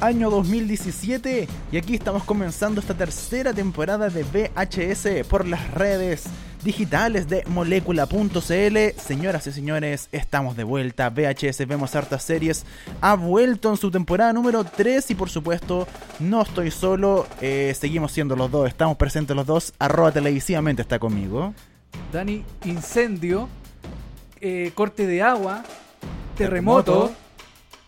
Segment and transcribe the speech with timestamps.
[0.00, 6.24] Año 2017 y aquí estamos comenzando esta tercera temporada de VHS por las redes
[6.64, 9.00] digitales de molécula.cl.
[9.00, 11.10] Señoras y señores, estamos de vuelta.
[11.10, 12.66] VHS Vemos Hartas Series
[13.00, 15.86] ha vuelto en su temporada número 3 y por supuesto
[16.18, 19.72] no estoy solo, eh, seguimos siendo los dos, estamos presentes los dos.
[19.78, 21.54] Arroba televisivamente está conmigo.
[22.12, 23.48] Dani, incendio,
[24.40, 25.64] eh, corte de agua,
[26.36, 27.12] terremoto.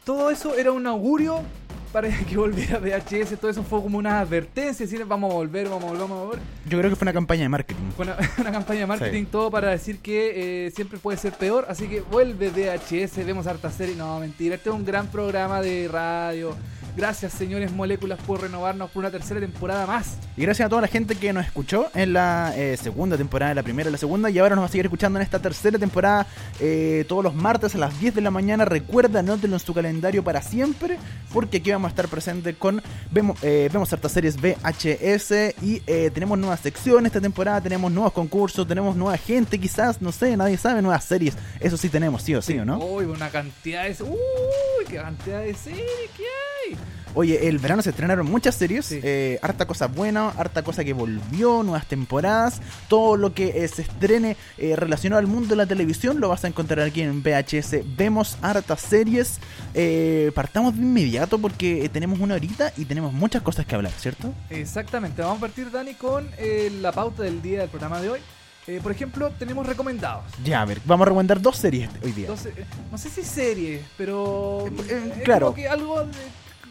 [0.05, 1.43] Todo eso era un augurio
[1.93, 5.85] para que volviera VHS, todo eso fue como una advertencia, decir vamos a volver, vamos
[5.85, 6.41] a volver, vamos a volver.
[6.69, 7.91] Yo creo que fue una campaña de marketing.
[7.97, 8.17] Fue una,
[8.53, 12.51] campaña de marketing, todo para decir que eh, siempre puede ser peor, así que vuelve
[12.51, 16.55] VHS, vemos harta serie, no, mentira, este es un gran programa de radio
[16.99, 20.17] Gracias, señores Moléculas, por renovarnos por una tercera temporada más.
[20.37, 23.63] Y gracias a toda la gente que nos escuchó en la eh, segunda temporada, la
[23.63, 26.27] primera, la segunda, y ahora nos va a seguir escuchando en esta tercera temporada
[26.59, 28.65] eh, todos los martes a las 10 de la mañana.
[28.65, 30.99] Recuerda, anótenlo en su calendario para siempre,
[31.33, 32.83] porque aquí vamos a estar presentes con
[33.13, 35.79] Vemos, eh, vemos hartas series VHS y
[36.11, 40.57] tenemos nuevas secciones esta temporada, tenemos nuevos concursos, tenemos nueva gente, quizás, no sé, nadie
[40.57, 41.37] sabe, nuevas series.
[41.61, 42.79] Eso sí tenemos, sí o sí, ¿o no?
[42.79, 44.03] Uy, una cantidad de...
[44.03, 46.48] Uy, qué cantidad de series que hay.
[47.15, 51.63] Oye, el verano se estrenaron muchas series, eh, harta cosa buena, harta cosa que volvió,
[51.63, 56.21] nuevas temporadas, todo lo que eh, se estrene eh, relacionado al mundo de la televisión
[56.21, 57.97] lo vas a encontrar aquí en VHS.
[57.97, 59.41] Vemos hartas series,
[60.35, 64.33] partamos de inmediato porque tenemos una horita y tenemos muchas cosas que hablar, ¿cierto?
[64.51, 66.29] Exactamente, vamos a partir Dani con
[66.81, 68.21] la pauta del día del programa de hoy.
[68.83, 70.25] por ejemplo, tenemos recomendados.
[70.45, 72.29] Ya, a ver, vamos a recomendar dos series hoy día.
[72.91, 74.67] no sé si series, pero.
[75.25, 75.55] claro.
[75.55, 76.05] que algo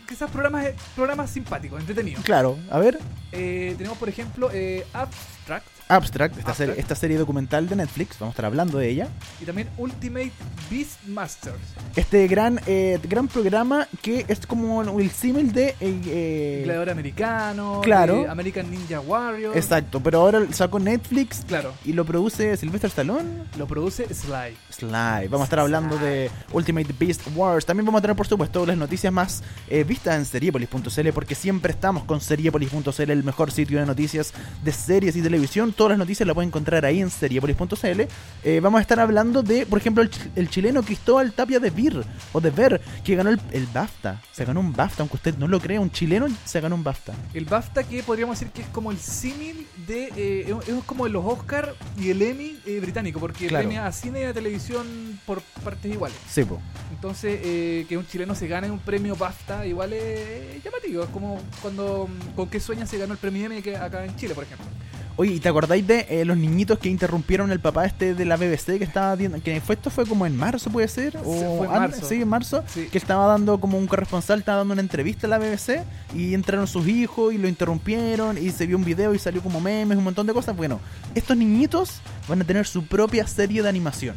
[0.07, 2.23] quizás programas, programas simpáticos, entretenidos.
[2.23, 2.97] Claro, a ver.
[3.31, 5.77] Eh, tenemos, por ejemplo, eh, Abstract.
[5.90, 9.08] Abstract, esta, Serie, esta serie documental de Netflix, vamos a estar hablando de ella.
[9.42, 10.31] Y también Ultimate
[10.70, 11.56] Beastmasters.
[11.96, 15.75] Este gran, eh, gran programa que es como el símil de...
[15.80, 18.25] Eh, eh Gladiador americano, claro.
[18.25, 19.56] Eh, American Ninja Warrior.
[19.56, 21.74] Exacto, pero ahora sacó Netflix claro.
[21.86, 23.46] y lo produce Sylvester Stallone.
[23.58, 24.58] Lo produce Sly.
[24.69, 25.28] Sly.
[25.30, 27.66] Vamos a estar hablando de Ultimate Beast Wars.
[27.66, 29.42] También vamos a tener, por supuesto, las noticias más
[29.86, 34.34] vistas en seriepolis.cl porque siempre estamos con seriepolis.cl, el mejor sitio de noticias
[34.64, 38.02] de series y televisión todas las noticias las pueden encontrar ahí en seriepolis.cl.
[38.44, 40.04] Eh, vamos a estar hablando de, por ejemplo,
[40.36, 44.22] el, chileno Cristóbal Tapia de Vir, o de Ver, que ganó el, BAFTA.
[44.32, 47.14] Se ganó un BAFTA, aunque usted no lo crea, un chileno se ganó un BAFTA.
[47.34, 50.12] El BAFTA que podríamos decir que es como el símil de...
[50.18, 54.24] Eh, es como los Oscar y el Emmy eh, británico, porque premia a cine y
[54.24, 56.18] a televisión por partes iguales.
[56.28, 56.60] Sí, po.
[56.92, 57.40] Entonces,
[57.86, 61.04] que un chileno se gane un premio BAFTA igual es llamativo.
[61.04, 64.44] Es como cuando con qué sueña se ganó el premio Emmy acá en Chile, por
[64.44, 64.66] ejemplo.
[65.20, 68.38] Oye, ¿y te acordáis de eh, los niñitos que interrumpieron el papá este de la
[68.38, 69.42] BBC que estaba viendo?
[69.42, 71.18] Que fue esto fue como en marzo, puede ser?
[71.18, 72.08] ¿O fue en marzo.
[72.08, 72.64] Sí, en marzo.
[72.92, 75.84] Que estaba dando como un corresponsal, estaba dando una entrevista a la BBC
[76.16, 79.60] y entraron sus hijos y lo interrumpieron y se vio un video y salió como
[79.60, 80.56] memes, un montón de cosas.
[80.56, 80.80] Bueno,
[81.16, 84.16] estos niñitos van a tener su propia serie de animación.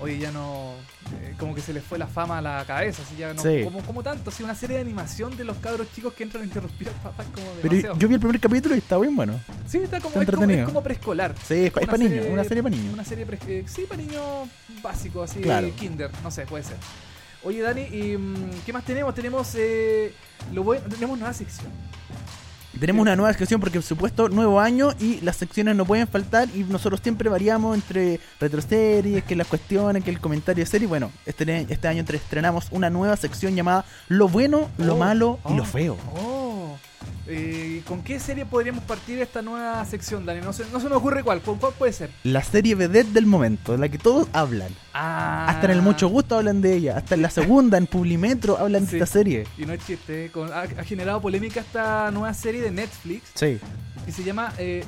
[0.00, 0.74] Oye, ya no
[1.12, 3.82] eh, como que se les fue la fama a la cabeza, así ya no, como,
[3.82, 6.88] como tanto, así una serie de animación de los cabros chicos que entran a interrumpir
[6.88, 9.38] al papá como Pero yo vi el primer capítulo y está bien bueno.
[9.66, 11.34] Sí, está como, es como, preescolar.
[11.46, 12.94] Sí, es, para niños, una serie para niños.
[12.94, 14.48] Una serie eh, sí, para niños
[14.82, 15.40] básico, así,
[15.78, 16.76] kinder, no sé, puede ser.
[17.44, 19.14] Oye, Dani, ¿y, mm, ¿qué más tenemos?
[19.14, 20.14] Tenemos, eh,
[20.52, 21.70] lo bueno, tenemos nueva sección.
[22.78, 26.48] Tenemos una nueva sección porque, por supuesto, nuevo año y las secciones no pueden faltar
[26.54, 30.88] y nosotros siempre variamos entre retroseries, que las cuestiones, que el comentario de serie.
[30.88, 35.54] Bueno, este, este año estrenamos una nueva sección llamada Lo bueno, lo oh, malo y
[35.54, 35.96] lo oh, feo.
[36.16, 36.76] Oh.
[37.26, 40.40] Eh, ¿Con qué serie podríamos partir esta nueva sección, Dani?
[40.40, 41.40] No se, no se me ocurre cuál.
[41.40, 42.10] ¿Cuál puede ser?
[42.24, 44.72] La serie vedette del momento, de la que todos hablan.
[44.92, 45.46] Ah.
[45.48, 46.96] Hasta en el Mucho Gusto hablan de ella.
[46.96, 49.46] Hasta en la segunda, en Publimetro, hablan de esta serie.
[49.56, 50.30] Y no es chiste.
[50.52, 53.30] ha, generado polémica esta nueva serie de Netflix.
[53.34, 53.58] Sí.
[54.04, 54.84] Que se llama eh,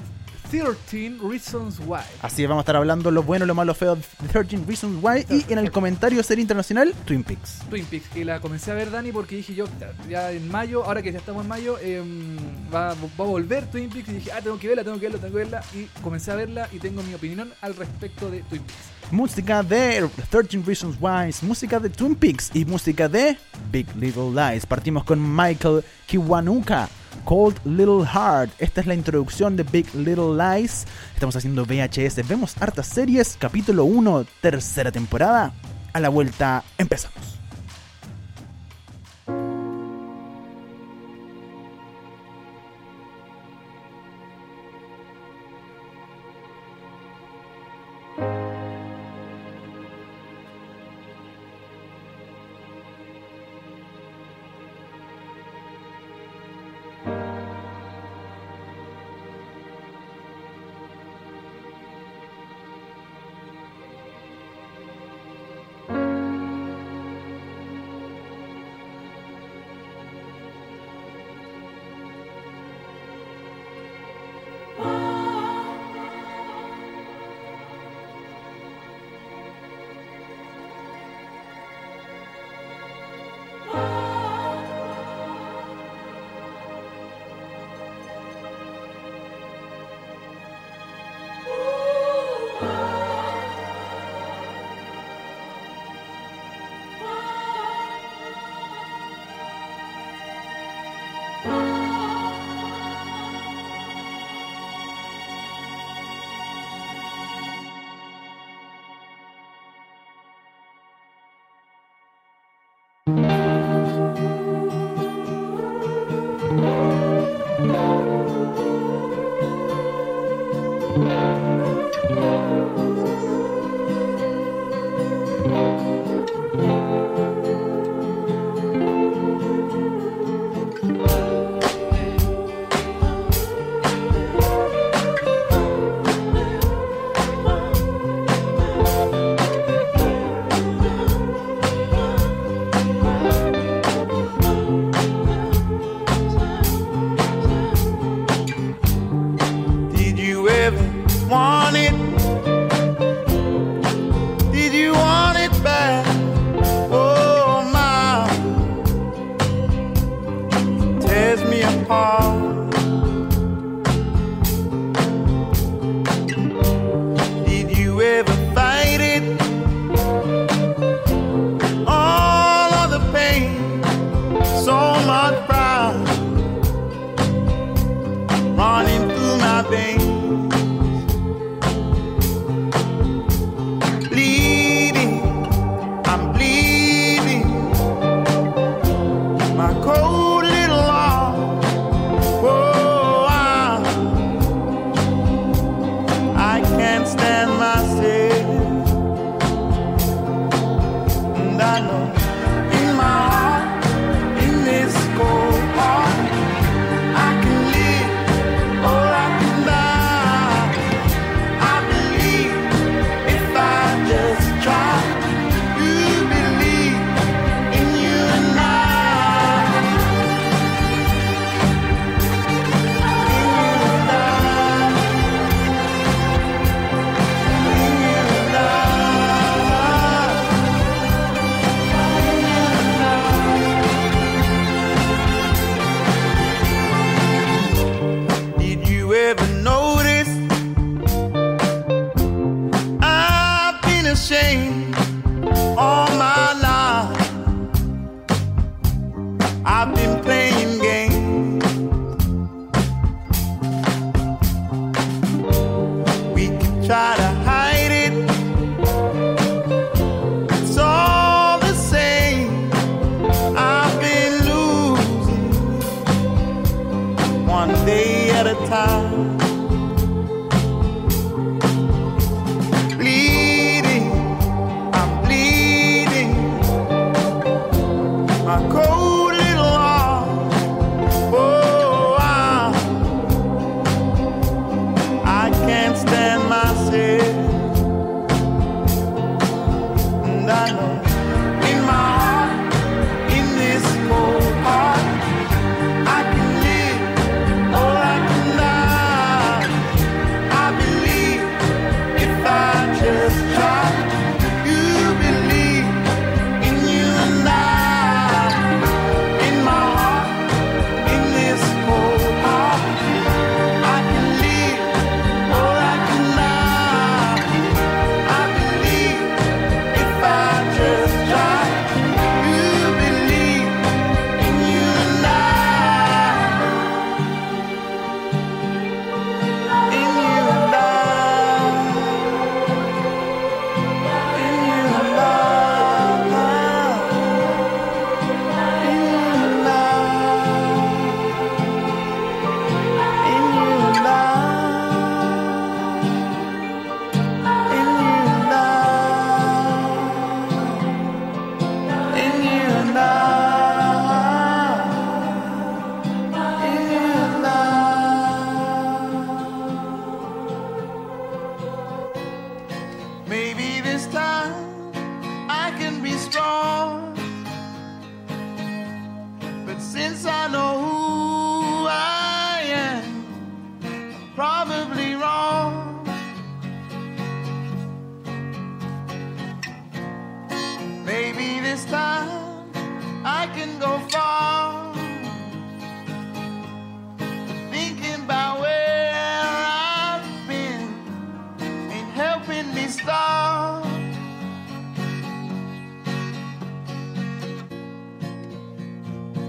[0.51, 2.01] 13 Reasons Why.
[2.23, 4.03] Así es, vamos a estar hablando lo bueno, lo malo, feo de
[4.33, 5.27] 13 Reasons Why.
[5.31, 7.61] Y en el comentario serie internacional, Twin Peaks.
[7.71, 9.67] Twin Peaks, que la comencé a ver, Dani, porque dije yo,
[10.09, 12.37] ya en mayo, ahora que ya estamos en mayo, em,
[12.73, 14.09] va, va a volver Twin Peaks.
[14.09, 15.65] Y dije, ah, tengo que verla, tengo que verla, tengo que verla.
[15.75, 18.95] Y comencé a verla y tengo mi opinión al respecto de Twin Peaks.
[19.11, 23.37] Música de 13 Reasons Why, música de Twin Peaks y música de
[23.71, 24.67] Big Little Lies.
[24.67, 26.89] Partimos con Michael Kiwanuka.
[27.25, 28.51] Cold Little Heart.
[28.59, 30.87] Esta es la introducción de Big Little Lies.
[31.15, 32.27] Estamos haciendo VHS.
[32.29, 33.37] Vemos hartas series.
[33.39, 35.53] Capítulo 1, tercera temporada.
[35.93, 37.34] A la vuelta, empezamos.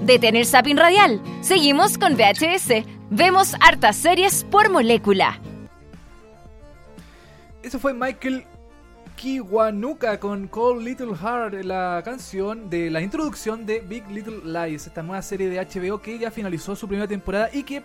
[0.06, 1.20] Detén el zapping radial.
[1.42, 2.86] Seguimos con VHS.
[3.10, 5.42] Vemos hartas series por molécula.
[7.64, 8.46] Eso fue Michael
[9.16, 15.02] Kiwanuka con Cold Little Heart, la canción de la introducción de Big Little Lies, esta
[15.02, 17.82] nueva serie de HBO que ya finalizó su primera temporada y que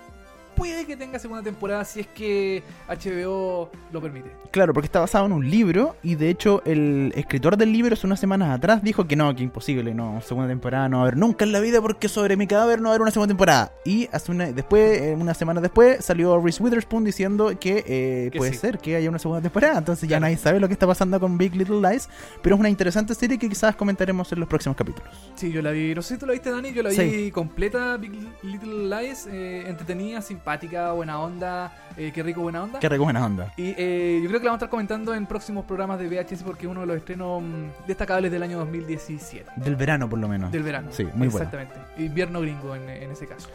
[0.60, 4.30] puede que tenga segunda temporada si es que HBO lo permite.
[4.50, 8.06] Claro, porque está basado en un libro y de hecho el escritor del libro hace
[8.06, 11.16] unas semanas atrás dijo que no, que imposible, no, segunda temporada no va a haber
[11.16, 13.72] nunca en la vida porque sobre mi cadáver no va a haber una segunda temporada.
[13.86, 18.38] Y hace una, después, eh, unas semanas después, salió Reese Witherspoon diciendo que, eh, Que
[18.38, 18.58] puede sí.
[18.58, 19.78] ser que haya una segunda temporada.
[19.78, 22.08] Entonces ya nadie sabe lo que está pasando con Big Little Lies,
[22.42, 25.08] pero es una interesante serie que quizás comentaremos en los próximos capítulos.
[25.36, 27.30] Sí, yo la vi, no sé si tú la viste Dani, yo la vi Sí.
[27.30, 28.12] completa, Big
[28.42, 30.49] Little Lies, eh, entretenida, simpática,
[30.94, 32.78] buena onda, eh, qué rico buena onda.
[32.80, 33.52] Qué rico buena onda.
[33.56, 36.42] Y eh, yo creo que la vamos a estar comentando en próximos programas de VHS
[36.42, 39.50] porque es uno de los estrenos mm, destacables del año 2017.
[39.56, 40.50] Del verano por lo menos.
[40.50, 40.88] Del verano.
[40.90, 41.46] Sí, muy buena.
[41.46, 41.74] Exactamente.
[42.02, 43.48] Invierno gringo en, en ese caso.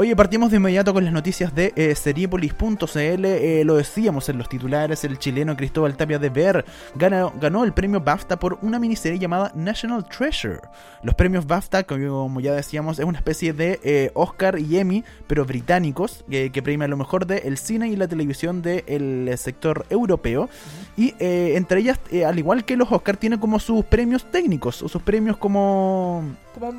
[0.00, 3.24] Oye, partimos de inmediato con las noticias de eh, Seriepolis.cl.
[3.24, 6.64] Eh, lo decíamos en los titulares, el chileno Cristóbal Tapia de Ver
[6.94, 10.60] ganó, ganó el premio BAFTA por una miniserie llamada National Treasure.
[11.02, 15.44] Los premios BAFTA, como ya decíamos, es una especie de eh, Oscar y Emmy, pero
[15.44, 20.48] británicos, eh, que premia lo mejor del cine y la televisión del sector europeo.
[20.96, 25.02] Y entre ellas, al igual que los Oscar, tiene como sus premios técnicos, o sus
[25.02, 26.22] premios como...
[26.54, 26.72] Como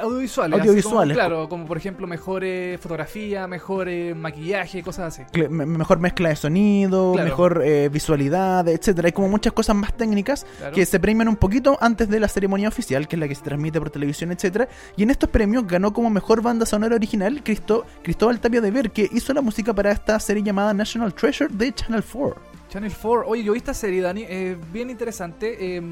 [0.00, 0.60] audiovisuales.
[0.60, 1.16] Audiovisuales.
[1.16, 5.22] como, claro, como por ejemplo mejor eh, fotografía, mejor eh, maquillaje, cosas así.
[5.32, 7.28] cle- mejor mezcla de sonido, Claro.
[7.28, 9.06] mejor eh, visualidad, etcétera.
[9.06, 10.74] Hay como muchas cosas más técnicas Claro.
[10.74, 13.42] que se premian un poquito antes de la ceremonia oficial, que es la que se
[13.42, 14.68] transmite por televisión, etcétera.
[14.96, 18.90] Y en estos premios ganó como mejor banda sonora original Cristo, Cristóbal Tapia de Ver,
[18.90, 22.40] que hizo la música para esta serie llamada National Treasure de Channel 4.
[22.68, 23.26] Channel 4.
[23.26, 25.56] Oye, yo vi esta serie, Dani, eh, bien interesante.
[25.76, 25.82] eh,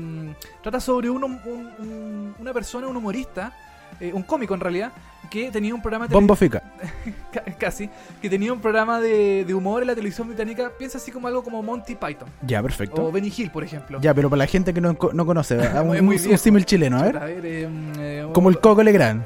[0.62, 1.40] trata sobre un, un-
[1.78, 3.56] un- una persona, un humorista,
[4.00, 4.92] eh, un cómico en realidad,
[5.30, 6.62] que tenía un programa de Bombo Fica.
[7.32, 7.90] Ca- casi,
[8.22, 11.42] que tenía un programa de, de humor en la televisión británica, piensa así como algo
[11.42, 13.10] como Monty Python Ya, o perfecto.
[13.10, 14.00] Benny Hill, por ejemplo.
[14.00, 17.16] Ya, pero para la gente que no, no conoce, un, un- símil chileno, a ver.
[17.44, 19.24] eh, eh, Como el Coco Legrand.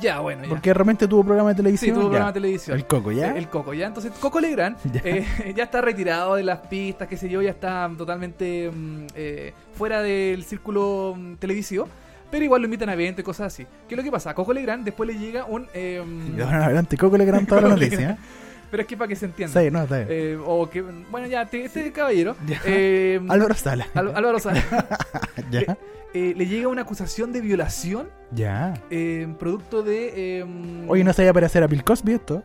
[0.00, 0.48] Ya, bueno, ya.
[0.48, 1.94] Porque realmente tuvo programa de Sí, televisión.
[1.94, 2.08] tuvo ya.
[2.08, 2.76] programa de televisión.
[2.76, 3.28] El Coco, ¿ya?
[3.30, 3.86] Eh, El Coco, ¿ya?
[3.86, 5.00] Entonces, Coco Legrand Ya.
[5.04, 9.52] eh, ya está retirado de las pistas, qué sé yo, ya está totalmente mm, eh,
[9.78, 11.86] fuera del círculo mm, televisivo.
[12.32, 13.64] Pero igual lo invitan a eventos y cosas así.
[13.88, 14.30] ¿Qué es lo que pasa?
[14.30, 15.68] A Coco Legrand después le llega un...
[15.74, 18.18] eh, Y de ahora adelante, Coco Legrand toda la noticia.
[18.70, 19.60] pero es que para que se entienda.
[19.62, 20.08] Sí, no, está bien.
[20.10, 22.34] Eh, o que, bueno, ya, te- este caballero,
[22.64, 23.86] eh, Álvaro Sala.
[23.94, 24.60] Al- Álvaro Sala,
[25.50, 25.76] ya.
[26.14, 28.74] eh, le llega una acusación de violación Ya.
[28.90, 30.38] eh, producto de...
[30.40, 30.44] eh,
[30.88, 32.42] Oye, no se vaya a parecer a Bill Cosby esto.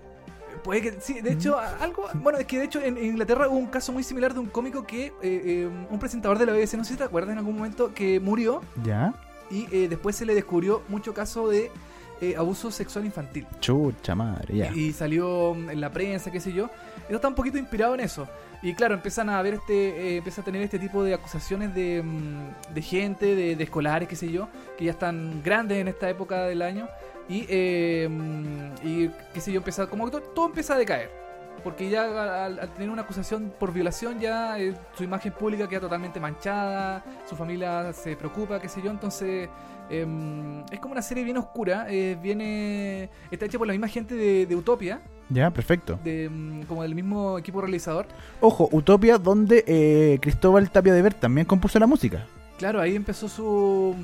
[0.66, 2.08] Puede que, sí, de hecho, algo.
[2.16, 4.48] Bueno, es que de hecho en, en Inglaterra hubo un caso muy similar de un
[4.48, 5.06] cómico que.
[5.06, 7.94] eh, eh, un presentador de la BBC, no sé si te acuerdas en algún momento,
[7.94, 9.14] que murió Ya.
[9.50, 11.72] Y eh, después se le descubrió mucho caso de
[12.20, 13.46] eh, abuso sexual infantil.
[13.60, 14.74] Chucha madre, ya.
[14.74, 16.70] Y salió mm, en la prensa, qué sé yo.
[17.04, 18.28] Esto está un poquito inspirado en eso.
[18.64, 22.02] Y claro, empiezan a ver este, eh, empieza a tener este tipo de acusaciones de,
[22.04, 26.10] mm, de gente, de, de escolares, qué sé yo, que ya están grandes en esta
[26.10, 26.88] época del año.
[27.30, 31.27] Y, eh, mm, y qué sé yo, empieza, como que todo, todo empieza a decaer.
[31.64, 35.82] Porque ya al, al tener una acusación por violación, ya eh, su imagen pública queda
[35.82, 39.50] totalmente manchada, su familia se preocupa, qué sé yo, entonces
[39.90, 44.16] em, es como una serie bien oscura, eh, viene, está hecha por la misma gente
[44.16, 46.00] de, de Utopia, Ya, perfecto.
[46.04, 48.06] de, mm, como del mismo equipo realizador.
[48.40, 52.26] Ojo, Utopia, donde eh, Cristóbal Tapia de Ver también compuso la música.
[52.58, 53.96] Claro, ahí empezó su...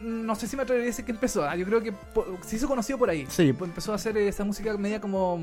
[0.00, 2.56] No sé si me atrevería a decir que empezó, ah, yo creo que po- se
[2.56, 3.24] hizo conocido por ahí.
[3.30, 3.48] Sí.
[3.58, 5.40] Empezó a hacer esa música media como...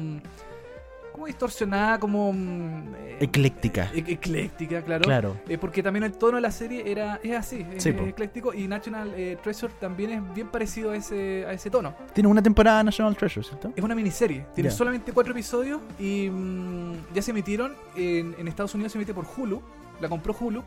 [1.13, 2.34] como distorsionada, como...
[2.34, 3.89] mm, eh, Ecléctica.
[3.93, 5.03] e- ecléctica, claro.
[5.03, 5.38] Claro.
[5.48, 8.53] Eh, porque también el tono de la serie era es así, es, Sí, es ecléctico
[8.53, 11.93] y National eh, Treasure también es bien parecido a ese, a ese tono.
[12.13, 13.72] Tiene una temporada National Treasure, ¿cierto?
[13.75, 14.75] Es una miniserie, tiene Ya.
[14.75, 19.25] solamente cuatro episodios y mm, ya se emitieron en, en Estados Unidos se emite por
[19.38, 19.62] Hulu,
[20.01, 20.63] la compró Hulu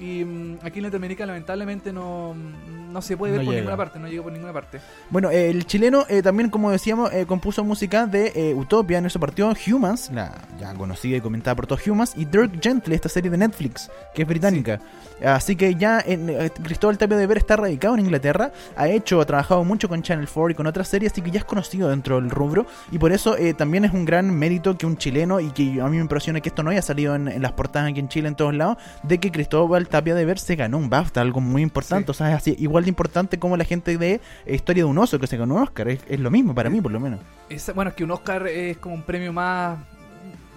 [0.00, 3.62] y mm, aquí en Latinoamérica lamentablemente no, no se puede No ver por llega.
[3.62, 4.80] ninguna parte, no llega por ninguna parte.
[5.10, 9.06] Bueno, eh, el chileno eh, también, como decíamos, eh, compuso música de eh, Utopia, en
[9.06, 13.08] eso partió Humans, la ya conocida y comentada por todos Humans, y Dirk Gently, esta
[13.08, 14.80] serie de Netflix, que es británica.
[15.24, 19.20] Así que ya en, eh, Cristóbal Tapia de Ver está radicado en Inglaterra, ha hecho,
[19.20, 21.88] ha trabajado mucho con Channel 4 y con otras series, así que ya es conocido
[21.88, 25.38] dentro del rubro, y por eso eh, también es un gran mérito que un chileno,
[25.40, 27.90] y que a mí me impresiona que esto no haya salido en, en las portadas
[27.90, 30.88] aquí en Chile, en todos lados, de que Cristóbal Tapia de Ver se ganó un
[30.90, 32.06] BAFTA, algo muy importante.
[32.06, 32.10] Sí.
[32.10, 34.98] O sea, es así, igual de importante como la gente de eh, Historia de un
[34.98, 35.88] Oso que se ganó un Oscar.
[35.88, 37.20] Es, es lo mismo para mí, por lo menos.
[37.48, 39.78] Es- bueno, es que un Oscar es como un premio más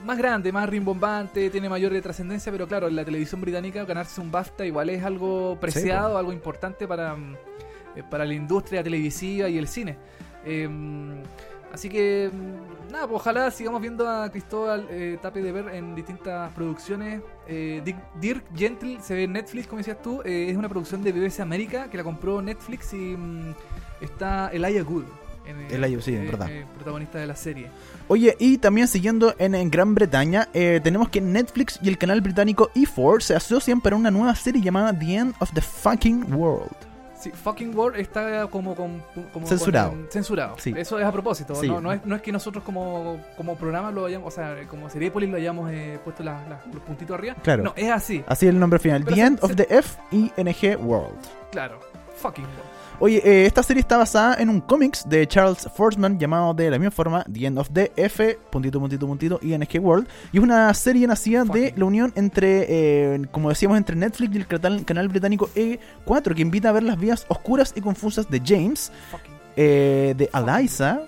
[0.06, 4.22] más grande, más rimbombante, tiene mayor de trascendencia, pero claro, en la televisión británica ganarse
[4.22, 7.14] un BAFTA igual es algo preciado, algo importante para,
[7.94, 9.98] eh, para la industria televisiva y el cine.
[10.46, 10.70] Eh,
[11.74, 15.96] así que, mm, nada, pues ojalá sigamos viendo a Cristóbal eh, Tape de Ver en
[15.96, 17.22] distintas producciones.
[17.48, 21.04] Eh, Dick- Dirk Gentle se ve en Netflix, como decías tú, eh, es una producción
[21.04, 23.54] de BBC América que la compró Netflix y mm,
[24.02, 25.06] está Elijah Wood.
[25.48, 26.50] en- Elijah, sí, en eh, verdad.
[26.52, 27.68] eh, protagonista de la serie.
[28.10, 32.20] Oye, y también siguiendo en, en Gran Bretaña, eh, tenemos que Netflix y el canal
[32.20, 36.76] británico E4 se asocian para una nueva serie llamada The End of the Fucking World.
[37.20, 39.02] Sí, Fucking World está como, con-
[39.34, 39.90] como Censurado.
[39.90, 40.56] con- censurado.
[40.60, 40.74] Sí.
[40.78, 41.56] Eso es a propósito.
[41.56, 41.68] Sí.
[41.68, 44.90] No, no es, no es que nosotros como, como programa lo hayamos, o sea, como
[44.90, 47.36] Seriepolis lo hayamos eh, puesto la- la- los puntitos arriba.
[47.42, 47.64] Claro.
[47.64, 48.24] No, es así.
[48.28, 49.04] Así es el nombre final.
[49.04, 51.18] Pero The se- End of the F I N G World.
[51.52, 51.80] Claro.
[52.18, 52.77] Fucking World.
[53.00, 56.80] Oye, eh, esta serie está basada en un cómics de Charles Forsman llamado de la
[56.80, 60.08] misma forma The End of the F, puntito, puntito, puntito, ING World.
[60.32, 64.38] Y es una serie nacida de la unión entre, eh, como decíamos, entre Netflix y
[64.40, 68.42] el canal, canal británico E4, que invita a ver las vías oscuras y confusas de
[68.44, 68.92] James,
[69.56, 71.02] eh, de Eliza,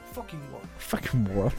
[0.78, 1.54] fucking World.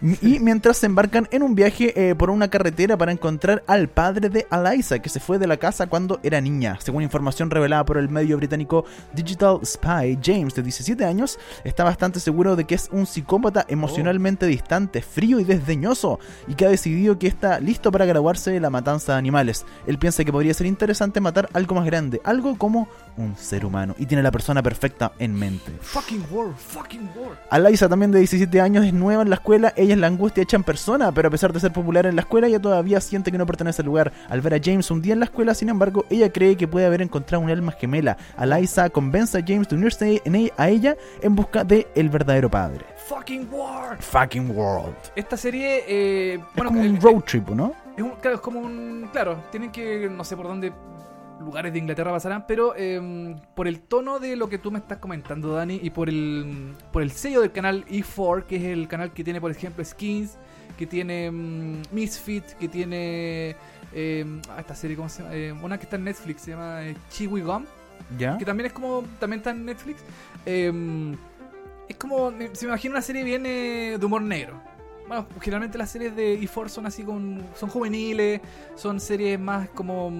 [0.22, 4.28] Y mientras se embarcan en un viaje eh, por una carretera para encontrar al padre
[4.28, 6.78] de Eliza, que se fue de la casa cuando era niña.
[6.80, 8.84] Según información revelada por el medio británico
[9.14, 14.46] Digital Spy, James, de 17 años, está bastante seguro de que es un psicópata emocionalmente
[14.46, 18.70] distante, frío y desdeñoso, y que ha decidido que está listo para graduarse de la
[18.70, 19.64] matanza de animales.
[19.86, 23.94] Él piensa que podría ser interesante matar algo más grande, algo como un ser humano,
[23.98, 25.72] y tiene la persona perfecta en mente.
[25.80, 26.56] Fucking World.
[26.56, 27.38] Fucking World.
[27.50, 30.56] Alaisa también de 17 años es nueva en la escuela, ella es la angustia hecha
[30.56, 33.38] en persona, pero a pesar de ser popular en la escuela, ella todavía siente que
[33.38, 34.12] no pertenece al lugar.
[34.28, 36.86] Al ver a James un día en la escuela, sin embargo, ella cree que puede
[36.86, 38.16] haber encontrado un alma gemela.
[38.36, 42.50] Alaisa convence a James de unirse en ella- a ella en busca de el verdadero
[42.50, 42.84] padre.
[43.08, 44.00] Fucking World.
[44.00, 44.94] Fucking world.
[45.16, 47.72] Esta serie, eh, Es como un eh, road trip, ¿no?
[47.96, 49.08] Es un, claro, es como un.
[49.12, 50.08] Claro, tienen que.
[50.08, 50.72] No sé por dónde
[51.40, 54.98] lugares de Inglaterra pasarán, pero eh, por el tono de lo que tú me estás
[54.98, 59.12] comentando, Dani, y por el, por el sello del canal E4, que es el canal
[59.12, 60.36] que tiene, por ejemplo, Skins,
[60.78, 63.56] que tiene mm, Misfit, que tiene.
[63.92, 65.34] eh, ah, esta serie, ¿cómo se llama?
[65.34, 67.64] Eh, una que está en Netflix, se llama eh, Chiwi Gum,
[68.18, 68.38] ¿Ya?
[68.38, 69.04] que también es como.
[69.18, 70.02] También está en Netflix.
[71.90, 72.30] Es como.
[72.52, 74.60] Se me imagina una serie bien eh, de humor negro.
[75.08, 77.44] Bueno, generalmente las series de E4 son así con.
[77.56, 78.40] son juveniles,
[78.76, 80.12] son series más como.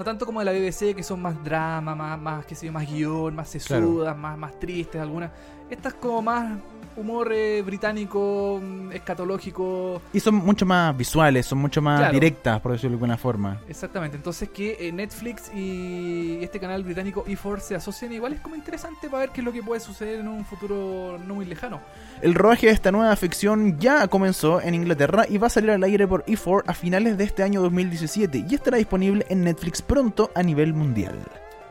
[0.00, 2.72] No tanto como de la BBC, que son más drama, más, más qué sé yo,
[2.72, 5.30] más guion, más sesudas, más, más tristes algunas.
[5.68, 6.58] Estas como más
[6.96, 10.00] humor eh, británico, mm, escatológico.
[10.12, 12.12] Y son mucho más visuales, son mucho más Claro.
[12.14, 13.60] directas, por decirlo de alguna forma.
[13.68, 18.54] Exactamente, entonces que eh, Netflix y este canal británico E4 se asocian igual es como
[18.56, 21.80] interesante para ver qué es lo que puede suceder en un futuro no muy lejano.
[22.22, 25.82] El rodaje de esta nueva ficción ya comenzó en Inglaterra y va a salir al
[25.82, 30.30] aire por E4 a finales de este año 2017 y estará disponible en Netflix pronto
[30.34, 31.18] a nivel mundial.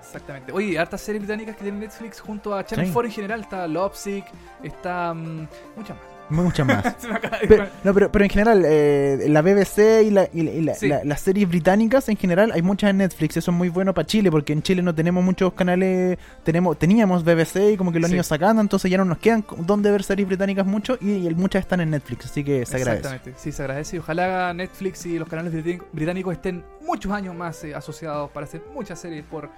[0.10, 0.52] Exactamente.
[0.52, 2.94] Oye, hartas series británicas que tiene Netflix junto a Channel Sí.
[2.94, 3.42] 4 en general.
[3.42, 4.26] Está Lovesick,
[4.64, 5.14] está.
[5.14, 6.06] mm, muchas más.
[6.32, 6.96] Muchas más.
[7.48, 10.74] Pero, no, pero, pero en general, eh, la BBC y, la- y la- y la-
[10.76, 10.88] Sí.
[10.88, 13.38] la- las series británicas en general hay muchas en Netflix.
[13.38, 16.20] Eso es muy bueno para Chile porque en Chile no tenemos muchos canales.
[16.44, 18.16] tenemos Teníamos BBC y como que lo han Sí.
[18.18, 21.62] ido sacando, entonces ya no nos quedan donde ver series británicas mucho y, y muchas
[21.62, 23.08] están en Netflix, así que se agradece.
[23.08, 23.96] Exactamente, sí, se agradece.
[23.96, 28.46] Y ojalá Netflix y los canales británico- británicos estén muchos años más eh, asociados para
[28.46, 29.50] hacer muchas series por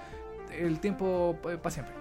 [0.51, 1.93] el tiempo para siempre.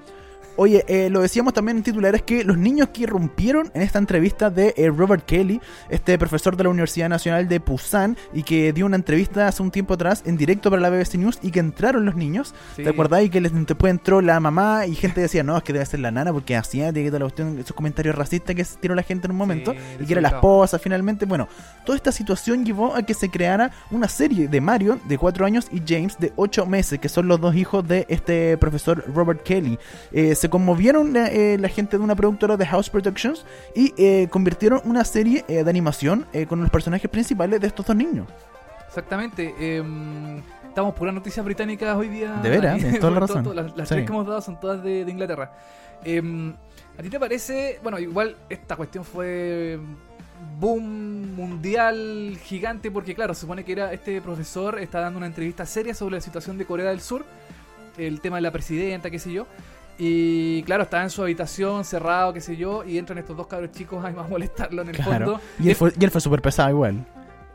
[0.57, 4.51] Oye, eh, lo decíamos también en titulares que los niños que irrumpieron en esta entrevista
[4.51, 8.87] de eh, Robert Kelly, este profesor de la Universidad Nacional de Busan, y que dio
[8.87, 12.05] una entrevista hace un tiempo atrás en directo para la BBC News y que entraron
[12.05, 12.55] los niños.
[12.77, 12.83] Sí.
[12.83, 13.23] ¿Te acordás?
[13.23, 16.01] Y que les, después entró la mamá y gente decía, no, es que debe ser
[16.01, 19.33] la nana porque hacía toda la cuestión, esos comentarios racistas que tiró la gente en
[19.33, 21.27] un momento, Sí, y que era la esposa finalmente.
[21.27, 21.49] Bueno,
[21.85, 25.69] toda esta situación llevó a que se creara una serie de Mario de 4 años
[25.71, 29.79] y James de 8 meses, que son los dos hijos de este profesor Robert Kelly.
[30.13, 34.26] Eh, se conmovieron la, eh, la gente de una productora de House Productions y eh,
[34.31, 38.26] convirtieron una serie eh, de animación eh, con los personajes principales de estos dos niños.
[38.88, 39.55] Exactamente.
[39.76, 42.33] em, estamos puras noticias británicas hoy día.
[42.42, 43.42] De veras, tienes toda la razón.
[43.44, 43.94] to- to- Las, las Sí.
[43.96, 45.53] tres que hemos dado son todas de, de Inglaterra.
[46.05, 46.55] Em,
[46.98, 47.79] ¿A ti te parece?
[47.83, 49.79] Bueno, igual esta cuestión fue
[50.59, 55.66] boom mundial gigante porque claro, se supone que era este profesor está dando una entrevista
[55.66, 57.26] seria sobre la situación de Corea del Sur,
[57.98, 59.46] el tema de la presidenta, qué sé yo.
[60.03, 63.71] Y claro, estaba en su habitación cerrado, qué sé yo, y entran estos dos cabros
[63.73, 65.27] chicos a molestarlo en el Claro.
[65.27, 65.41] fondo.
[65.59, 67.05] Y él fue, y él fue súper pesado igual.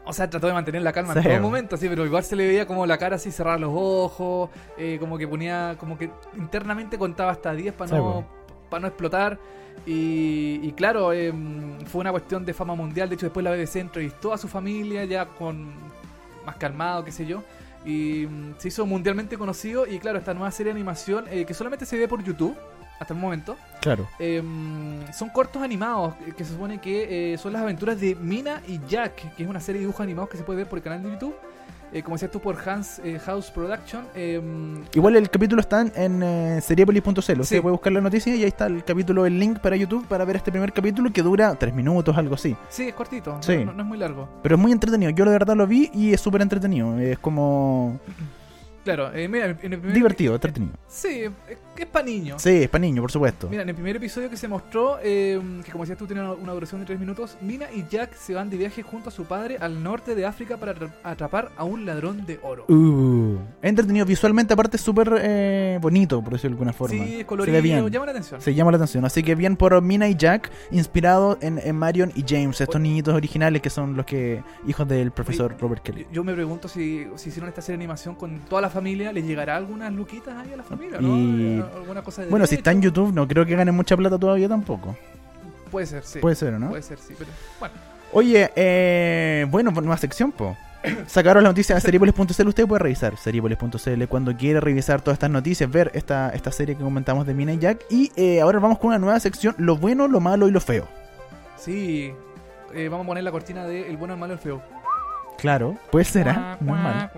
[0.05, 1.19] O sea, trató de mantener la calma Sí.
[1.19, 3.71] en todo momento, sí, pero igual se le veía como la cara así, cerrar los
[3.73, 8.23] ojos, eh, como que ponía, como que internamente contaba hasta 10 para Sí, no,
[8.69, 9.39] para no explotar.
[9.88, 11.34] Y, y claro, eh,
[11.88, 13.10] fue una cuestión de fama mundial.
[13.10, 15.73] De hecho, después la BBC entrevistó a su familia ya con
[16.45, 17.41] más calmado, qué sé yo.
[17.85, 19.85] Y mm, se hizo mundialmente conocido.
[19.85, 22.57] Y claro, esta nueva serie de animación eh, que solamente se ve por YouTube
[22.99, 23.57] hasta el momento.
[23.81, 24.07] Claro.
[24.19, 24.41] Eh,
[25.13, 28.79] son cortos animados eh, que se supone que eh, son las aventuras de Mina y
[28.87, 31.03] Jack, que es una serie de dibujos animados que se puede ver por el canal
[31.03, 31.35] de YouTube.
[31.95, 34.05] Eh, como decías tú, por Hans eh, House Production.
[34.15, 34.41] Eh,
[34.93, 37.17] Igual el capítulo está en, eh, seriepolis.cl.
[37.19, 37.62] Usted Sí.
[37.62, 40.36] puede buscar la noticia y ahí está el capítulo, el link para YouTube para ver
[40.36, 42.53] este primer capítulo que dura tres minutos, algo así.
[42.67, 43.63] sí, es cortito, Sí.
[43.63, 44.27] no, es muy largo.
[44.43, 45.10] Pero es muy entretenido.
[45.12, 46.99] Yo de verdad lo vi y es súper entretenido.
[46.99, 47.97] Es como
[48.84, 50.73] Claro, eh, mira, en el primer divertido, entretenido.
[50.89, 51.23] Sí,
[51.75, 52.41] es, es para niños.
[52.41, 53.47] Sí, es para niños, por supuesto.
[53.49, 56.53] Mira, en el primer episodio que se mostró, eh, que como decías tú tenía una,
[56.53, 59.57] duración de 3 minutos, Mina y Jack se van de viaje junto a su padre
[59.59, 62.65] al norte de África para atra- atrapar a un ladrón de oro.
[62.67, 67.03] Uh, entretenido visualmente, aparte es súper eh, bonito, por decirlo de alguna forma.
[67.05, 67.89] sí, es colorido, bien.
[67.89, 68.41] llama la atención.
[68.41, 69.05] Se llama la atención.
[69.05, 72.83] Así que bien por Mina y Jack, inspirado en, en Marion y James, estos Oye.
[72.89, 76.07] niñitos originales que son los que hijos del profesor Oye, Robert Kelly.
[76.11, 79.21] Yo- me pregunto si, si hicieron esta serie de animación con toda la familia, ¿le
[79.21, 80.99] llegará algunas luquitas ahí a la familia?
[80.99, 81.15] ¿no?
[81.17, 82.82] Y- ¿Alguna cosa de Bueno, si está en?
[82.82, 84.95] YouTube, no creo que ganen mucha plata todavía tampoco.
[85.71, 86.19] Puede ser, sí.
[86.19, 86.69] Puede ser, ¿o ¿no?
[86.69, 87.15] Puede ser, sí.
[87.17, 87.75] Pero, bueno,
[88.13, 90.56] Oye, eh, bueno, por nueva sección, po.
[91.08, 95.69] Sacaron la noticia de seriepolis.cl, usted puede revisar seriepolis.cl cuando quiera revisar todas estas noticias,
[95.69, 97.84] ver esta, esta serie que comentamos de Mina y Jack.
[97.89, 100.88] Y eh, ahora vamos con una nueva sección, lo bueno, lo malo y lo feo.
[101.58, 102.13] sí.
[102.73, 104.62] Eh, vamos a poner la cortina de El bueno, el malo y el feo.
[105.38, 106.58] Claro, puede ser, ¿ah?
[106.65, 107.10] Cuá,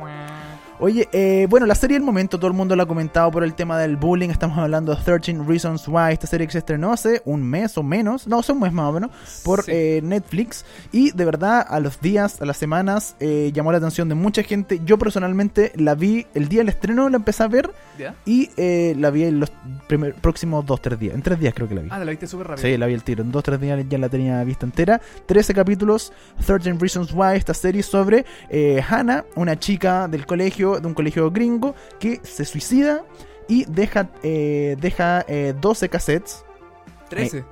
[0.79, 3.55] Oye, eh, bueno, la serie del momento, todo el mundo lo ha comentado por el
[3.55, 4.29] tema del bullying.
[4.29, 7.83] Estamos hablando de 13 Reasons Why, esta serie que se estrenó hace un mes o
[7.83, 9.09] menos, no, hace un mes más o menos,
[9.43, 9.71] por Sí.
[9.73, 10.65] eh, Netflix.
[10.91, 14.43] Y de verdad, a los días, a las semanas, eh, llamó la atención de mucha
[14.43, 14.79] gente.
[14.85, 18.13] Yo personalmente la vi el día del estreno, la empecé a ver ¿Ya?
[18.27, 19.51] y eh, la vi en los
[19.87, 21.15] primer- próximos 2-3 días.
[21.15, 21.89] En 3 días creo que la vi.
[21.91, 22.67] Ah, la viste súper rápido.
[22.67, 23.23] Sí, la vi el tiro.
[23.23, 25.01] En 2-3 días ya la tenía vista entera.
[25.25, 26.13] 13 capítulos,
[26.45, 31.31] 13 Reasons Why, esta serie sobre eh, Hannah, una chica del colegio, de un colegio
[31.31, 33.03] gringo, que se suicida
[33.47, 36.43] y deja, eh, deja eh, 12 cassettes.
[37.09, 37.43] 13.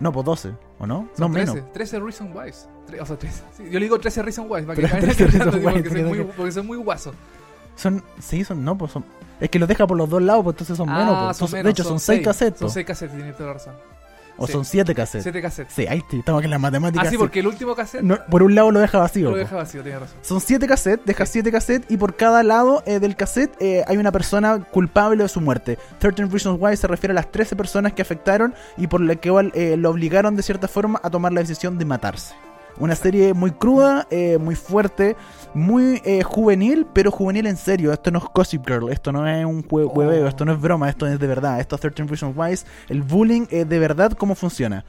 [0.00, 1.08] No, pues 12, ¿o no?
[1.16, 1.52] Son no, 13.
[1.54, 1.72] menos.
[1.72, 2.66] 13 Reason Wise.
[2.88, 3.42] Tre- o sea, 13.
[3.56, 5.68] Sí, yo le digo 13 Reason Wise para que Pero vayan 13 Reason cachando, digo,
[5.68, 7.12] Wise, porque, soy tiene muy, que- porque soy muy guaso.
[7.76, 9.04] Son, sí, son, no, pues son.
[9.40, 11.14] Es que los deja por los dos lados, pues entonces son menos.
[11.16, 11.36] Ah, pues.
[11.36, 12.26] son Son- menos, de hecho, son 6 seis.
[12.26, 12.58] cassettes.
[12.58, 12.74] Son pues.
[12.74, 13.74] 6 cassettes, tienes toda la razón.
[14.38, 14.52] O sí.
[14.52, 15.24] son 7 cassettes.
[15.24, 15.74] 7 cassettes.
[15.74, 17.06] Sí, ahí sí, estamos aquí en las matemáticas.
[17.06, 17.18] Ah, sí, sí.
[17.18, 19.30] porque el último cassette No, por un lado lo deja vacío.
[19.30, 20.16] lo deja vacío, tienes razón.
[20.22, 23.96] Son siete cassettes, deja siete cassettes y por cada lado eh, del cassette eh, hay
[23.96, 25.78] una persona culpable de su muerte.
[25.98, 29.28] 13 Reasons Why se refiere a las 13 personas que afectaron y por la que
[29.54, 32.34] eh, lo obligaron de cierta forma a tomar la decisión de matarse.
[32.78, 35.16] Una serie muy cruda, eh, muy fuerte,
[35.54, 37.92] muy eh, juvenil, pero juvenil en serio.
[37.92, 39.92] Esto no es Gossip Girl, esto no es un jue- Oh.
[39.92, 41.60] hueveo, esto no es broma, esto es de verdad.
[41.60, 42.58] Esto es 13 Reasons Why,
[42.88, 44.84] el bullying es de verdad cómo funciona.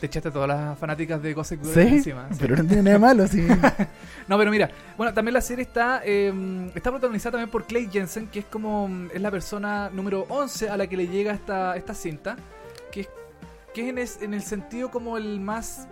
[0.00, 1.94] Te echaste a todas las fanáticas de Gossip Girl ¿Sí?
[1.96, 2.28] encima.
[2.30, 2.36] sí.
[2.40, 3.46] Pero no tiene nada malo, sí.
[4.28, 8.26] No, pero mira, bueno, también la serie está eh, está protagonizada también por Clay Jensen,
[8.26, 11.76] que es como mm, es la persona número 11 a la que le llega esta,
[11.76, 12.36] esta cinta,
[12.92, 13.08] que es,
[13.72, 15.86] que es en, es- en el sentido como el más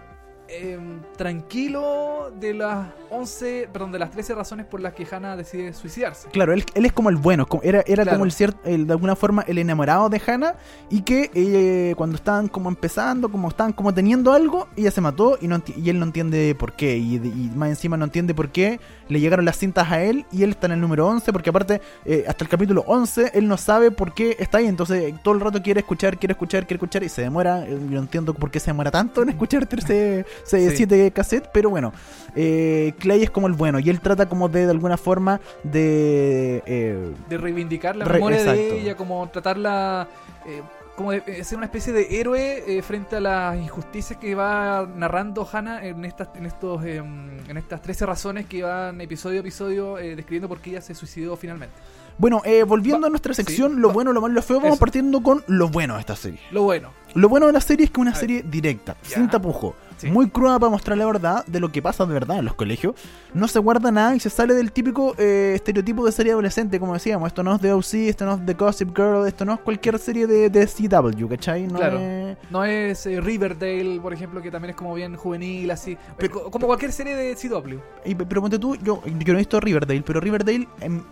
[0.49, 0.79] eh,
[1.17, 6.29] tranquilo de las 11, perdón, de las 13 razones por las que Hannah decide suicidarse.
[6.31, 8.17] Claro, él, él es como el bueno, era, era Claro.
[8.19, 10.55] como el cierto, el, de alguna forma el enamorado de Hannah
[10.91, 15.39] y que eh, cuando estaban como empezando, como estaban como teniendo algo, ella se mató
[15.41, 18.51] y, no y él no entiende por qué y, y más encima no entiende por
[18.51, 21.51] qué le llegaron las cintas a él y él está en el número 11 porque
[21.51, 25.15] aparte eh, hasta el capítulo 11 él no sabe por qué está ahí, entonces eh,
[25.23, 28.01] todo el rato quiere escuchar, quiere escuchar, quiere escuchar y se demora, eh, yo no
[28.01, 30.69] entiendo por qué se demora tanto en escuchar 13, Sí.
[30.77, 31.93] 7 cassettes, pero bueno,
[32.37, 36.63] eh, Clay es como el bueno y él trata como de de alguna forma de...
[36.67, 38.61] eh, De reivindicar la Re- memoria exacto.
[38.61, 40.09] de ella, como tratarla.
[40.47, 40.63] eh,
[40.97, 45.45] como de ser una especie de héroe eh, frente a las injusticias que va narrando
[45.51, 49.99] Hannah en estas en estos eh, en estas 13 razones que van episodio a episodio
[49.99, 51.75] eh, describiendo por qué ella se suicidó finalmente.
[52.17, 54.59] Bueno, eh, volviendo Va- a nuestra sí, sección, lo va- bueno, lo malo lo feo,
[54.59, 54.79] vamos Eso.
[54.81, 56.39] partiendo con lo bueno de esta serie.
[56.53, 56.91] Lo bueno.
[57.15, 58.21] Lo bueno de la serie es que es una A ver.
[58.21, 59.17] serie directa, Ya.
[59.17, 60.09] sin tapujo, Sí.
[60.11, 62.95] muy cruda para mostrar la verdad de lo que pasa de verdad en los colegios.
[63.33, 66.95] No se guarda nada y se sale del típico eh, estereotipo de serie adolescente, como
[66.95, 67.27] decíamos.
[67.29, 69.99] Esto no es de OC, esto no es de Gossip Girl, esto no es cualquier
[69.99, 71.67] serie de, de CW, ¿cachai?
[71.67, 71.99] No Claro.
[71.99, 75.97] es- No es eh, Riverdale, por ejemplo, que también es como bien juvenil, así.
[76.19, 77.79] Pero- Co- como cualquier serie de CW.
[78.05, 80.69] Y- pero ponte tú, yo, yo no he visto Riverdale, pero Riverdale,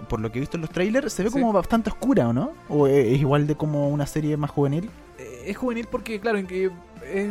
[0.09, 1.35] por lo que he visto en los trailers, se ve Sí.
[1.41, 2.51] como bastante oscura, ¿o no?
[2.69, 4.91] ¿O es igual de como una serie más juvenil?
[5.47, 6.47] Es juvenil porque, claro, es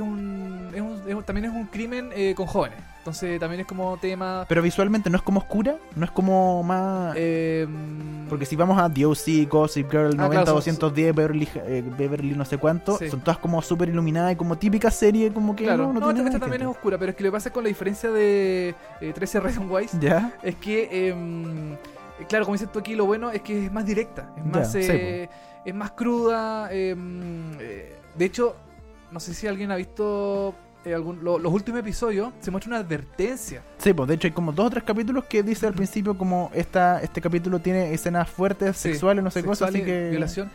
[0.02, 2.78] un, es un- es un- también es un crimen eh, con jóvenes.
[3.00, 4.46] Entonces también es como tema...
[4.48, 7.16] Pero visualmente no es como oscura, no es como más...
[7.18, 7.66] eh,
[8.30, 12.46] Porque si vamos a DOC, Gossip Girl, Ah, 90, claro, 210, Beverly, eh, Beverly no
[12.46, 13.10] sé cuánto, Sí.
[13.10, 16.26] son todas como súper iluminadas y como típica serie, como que Claro, no, no, no,
[16.28, 19.14] esta, también es oscura, pero es que lo que pasa con la diferencia de eh,
[19.16, 20.34] 13 Reasons Wise ¿Ya?
[20.44, 21.76] es que, em,
[22.30, 24.72] claro, como dices tú aquí, lo bueno es que es más directa, es Ya, más,
[24.72, 24.80] sí,
[25.66, 26.72] es más cruda.
[26.72, 28.56] em, eh, de hecho,
[29.12, 32.80] no sé si alguien ha visto eh, algún- lo- los últimos episodios, se muestra una
[32.80, 33.62] advertencia.
[33.78, 36.50] Sí, pues de hecho hay como dos o tres capítulos que dice al principio como
[36.56, 40.10] esta, este capítulo tiene escenas fuertes, Sí, sexuales, no sé cosas, así que...
[40.10, 40.50] Violación.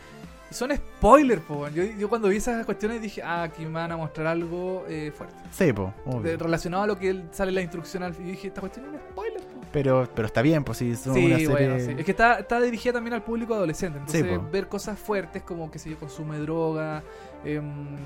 [0.51, 1.69] Y son spoilers, po.
[1.69, 5.13] Yo, yo cuando vi esas cuestiones dije, ah, aquí me van a mostrar algo eh,
[5.17, 5.35] fuerte.
[5.53, 5.93] Sí, obvio.
[6.23, 8.13] De- relacionado a lo que sale en la instrucción al.
[8.21, 9.61] Y dije, esta cuestión es un spoiler, po.
[9.73, 11.49] Pero, pero está bien, pues si es Sí, una serie...
[11.49, 11.95] bueno, sí.
[11.99, 13.99] Es que está, está dirigida también al público adolescente.
[13.99, 14.49] Entonces, Sí, po.
[14.51, 17.03] ver cosas fuertes como que se yo, consume droga,
[17.45, 17.97] em,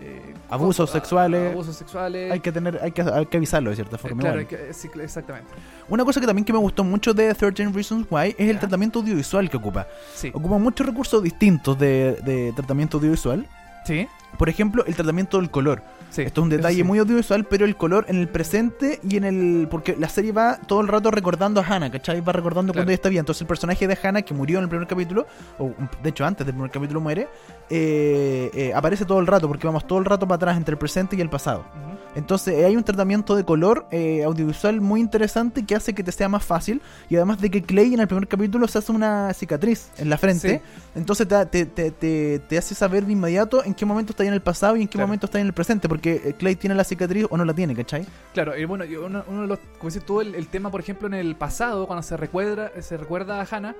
[0.00, 1.52] eh, Abusos sexuales.
[1.52, 2.32] abusos sexuales.
[2.32, 4.20] Hay que tener, hay que, hay que avisarlo de cierta Eh, forma.
[4.20, 4.58] claro, igual.
[4.60, 5.50] hay que- sí, exactamente.
[5.88, 9.00] Una cosa que también que me gustó mucho de 13 Reasons Why es el tratamiento
[9.00, 9.86] audiovisual que ocupa.
[10.14, 10.30] Sí.
[10.34, 13.46] Ocupa muchos recursos distintos de, de tratamiento audiovisual.
[13.84, 14.06] Sí.
[14.38, 15.82] Por ejemplo, el tratamiento del color.
[16.10, 16.22] sí.
[16.22, 16.82] Esto es un detalle sí.
[16.84, 19.68] muy audiovisual, pero el color en el presente y en el.
[19.70, 22.20] Porque la serie va todo el rato recordando a Hannah, ¿cachai?
[22.20, 22.82] Va recordando Claro.
[22.82, 23.20] cuando ella está bien.
[23.20, 25.26] Entonces, el personaje de Hannah, que murió en el primer capítulo,
[25.58, 27.28] o de hecho antes del primer capítulo muere,
[27.68, 30.78] eh, eh, aparece todo el rato, porque vamos todo el rato para atrás entre el
[30.78, 31.60] presente y el pasado.
[31.60, 31.98] Ujú.
[32.16, 36.10] Entonces eh, hay un tratamiento de color eh, audiovisual muy interesante que hace que te
[36.10, 39.32] sea más fácil y además de que Clay en el primer capítulo se hace una
[39.32, 40.80] cicatriz en la frente, Sí.
[40.96, 44.40] entonces te, te, te, te- hace saber de inmediato en qué momento está en el
[44.42, 45.06] pasado y en qué Claro.
[45.06, 47.74] momento está en el presente, porque eh, Clay tiene la cicatriz o no la tiene,
[47.76, 48.04] ¿cachai?
[48.34, 51.06] Claro, y bueno, uno, uno de los, como dices tú, el, el tema, por ejemplo,
[51.06, 53.76] en el pasado, cuando se recuerda, se recuerda a Hannah,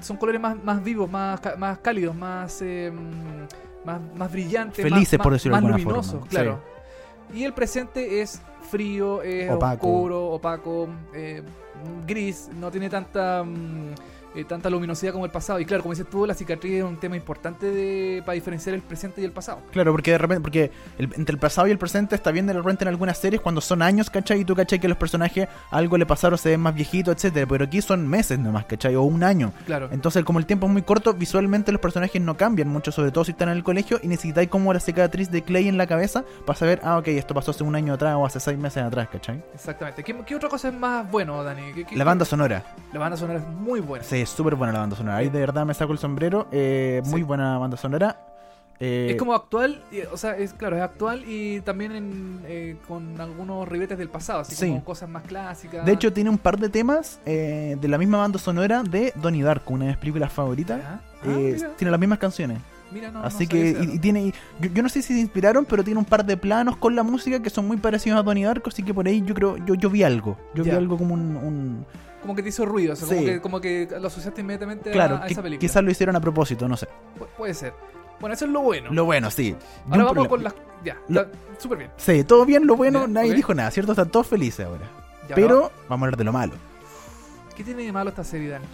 [0.00, 2.90] son colores más, más vivos, más, más cálidos, más, eh,
[3.84, 6.75] más, más brillantes, Felices, más, por decirlo de alguna luminosos, forma, claro.
[7.34, 9.86] Y el presente es frío, es Opaco.
[9.86, 11.42] oscuro, opaco, eh,
[12.06, 13.94] gris, no tiene tanta mm,
[14.36, 15.58] eh, tanta luminosidad como el pasado.
[15.60, 18.82] Y claro, como dices tú, la cicatriz es un tema importante de, para diferenciar el
[18.82, 19.60] presente y el pasado.
[19.72, 22.52] Claro, porque de repente, porque el- entre el pasado y el presente está bien de
[22.52, 24.40] repente en algunas series cuando son años, ¿cachai?
[24.40, 24.78] Y tú, ¿cachai?
[24.78, 28.38] Que los personajes algo le pasaron, se ven más viejitos, etcétera Pero aquí son meses
[28.38, 28.94] nomás, ¿cachai?
[28.96, 29.52] O un año.
[29.66, 29.88] Claro.
[29.90, 33.24] Entonces, como el tiempo es muy corto, visualmente los personajes no cambian mucho, sobre todo
[33.24, 36.24] si están en el colegio y necesitáis como la cicatriz de Clay en la cabeza
[36.44, 39.08] para saber, ah, ok, esto pasó hace un año atrás o hace seis meses atrás,
[39.10, 39.42] ¿cachai?
[39.54, 40.02] Exactamente.
[40.04, 41.72] ¿Qué, qué otra cosa es más bueno, Dani?
[41.74, 42.62] ¿Qué- qué- La banda sonora.
[42.92, 44.04] La banda sonora es muy buena.
[44.04, 45.16] Sí, es súper buena la banda sonora.
[45.16, 46.46] Ahí de verdad me saco el sombrero.
[46.52, 47.24] eh, muy Sí.
[47.24, 48.20] buena banda sonora.
[48.78, 53.18] Eh, Es como actual, o sea, es claro, es actual y también en, eh, con
[53.18, 54.68] algunos ribetes del pasado, así Sí.
[54.68, 55.86] como cosas más clásicas.
[55.86, 59.42] De hecho, tiene un par de temas eh, de la misma banda sonora de Donnie
[59.42, 60.78] Darko, una de mis películas favoritas.
[60.84, 61.00] Ah,
[61.78, 62.58] tiene las mismas canciones.
[62.92, 64.32] mira, no, Así no que, y, tiene.
[64.60, 67.02] yo, yo no sé si se inspiraron, pero tiene un par de planos con la
[67.02, 68.68] música que son muy parecidos a Donnie Darko.
[68.68, 69.56] Así que por ahí yo creo.
[69.64, 70.36] Yo, yo vi algo.
[70.54, 71.36] Yo vi algo como un.
[71.36, 71.86] un-
[72.26, 73.14] Como que te hizo ruido, o sea, Sí.
[73.14, 75.60] como, que, como que lo asociaste inmediatamente a- claro, a, que- esa película.
[75.60, 76.88] quizás lo hicieron a propósito, no sé.
[77.18, 77.72] Pu- puede ser.
[78.18, 78.90] Bueno, eso es lo bueno.
[78.92, 79.54] Lo bueno, sí.
[79.88, 80.28] Ahora vamos problema.
[80.28, 80.54] con las.
[80.84, 81.26] Ya, Lo-
[81.58, 81.90] súper bien.
[81.96, 83.92] Sí, todo bien, lo bueno, Ya, nadie dijo nada, ¿cierto?
[83.92, 84.84] Están todos felices ahora.
[85.28, 86.54] Ya, Pero vamos a hablar de lo malo.
[87.56, 88.66] ¿Qué tiene de malo esta serie, Dani?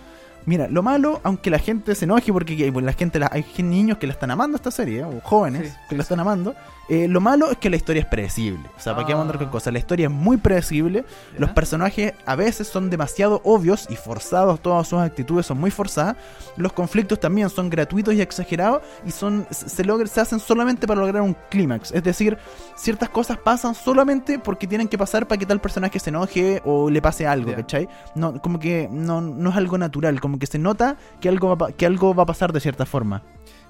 [0.47, 3.45] Mira, lo malo, aunque la gente se enoje porque hay, bueno, la gente, la- hay
[3.63, 5.05] niños que la están amando esta serie, ¿eh?
[5.05, 6.55] o jóvenes Sí, que la están amando,
[6.89, 8.61] eh, lo malo es que la historia es predecible.
[8.77, 9.51] O sea, ¿para qué vamos a andar con Ah.
[9.53, 9.73] cosas?
[9.73, 11.39] La historia es muy predecible, ¿Ya?
[11.41, 16.17] los personajes a veces son demasiado obvios y forzados, todas sus actitudes son muy forzadas,
[16.57, 20.87] los conflictos también son gratuitos y exagerados y son se, se logra- se hacen solamente
[20.89, 21.93] para lograr un clímax.
[21.93, 22.37] Es decir,
[22.75, 26.91] ciertas cosas pasan solamente porque tienen que pasar para que tal personaje se enoje o
[26.91, 27.57] le pase algo, Ya.
[27.59, 27.89] ¿cachai?
[28.17, 31.73] No, como que no, no es algo natural, como que se nota que algo, va,
[31.73, 33.23] que algo va a pasar de cierta forma.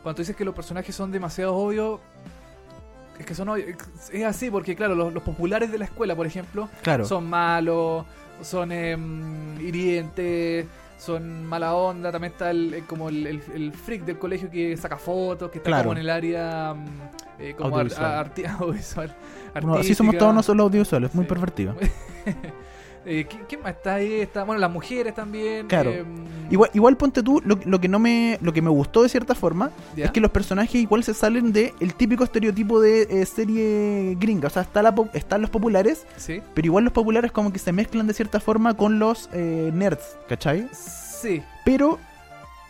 [0.02, 2.00] Cuando dices que los personajes son demasiado obvios,
[3.18, 3.76] es que son obvios.
[4.12, 7.04] Es así, porque claro, los, los populares de la escuela, por ejemplo, Claro.
[7.04, 8.04] son malos,
[8.42, 10.66] son em, hirientes,
[10.98, 12.10] son mala onda.
[12.10, 15.68] También está el, como el, el- el freak del colegio que saca fotos, que está
[15.70, 15.84] Claro.
[15.84, 16.86] como en el área mm,
[17.38, 18.26] eh, como ar- Audiovisual.
[18.26, 19.16] arti- audiovisual,
[19.54, 21.28] Bueno, así somos todos nosotros los audiovisuales, muy Sí.
[21.28, 21.76] pervertidos.
[23.04, 24.20] Eh, ¿quién, quién más está ahí?
[24.20, 25.66] Está, bueno, las mujeres también.
[25.66, 25.90] Claro.
[25.92, 29.08] em, Igual, igual ponte tú, lo, lo que no me, lo que me gustó de
[29.08, 30.04] cierta forma ¿ya?
[30.04, 34.48] es que los personajes igual se salen de el típico estereotipo de eh, serie gringa.
[34.48, 36.40] O sea, está la, po- están los populares, Sí.
[36.54, 40.16] pero igual los populares como que se mezclan de cierta forma con los eh, nerds,
[40.28, 40.68] ¿cachai?
[40.72, 41.42] Sí.
[41.64, 41.98] Pero,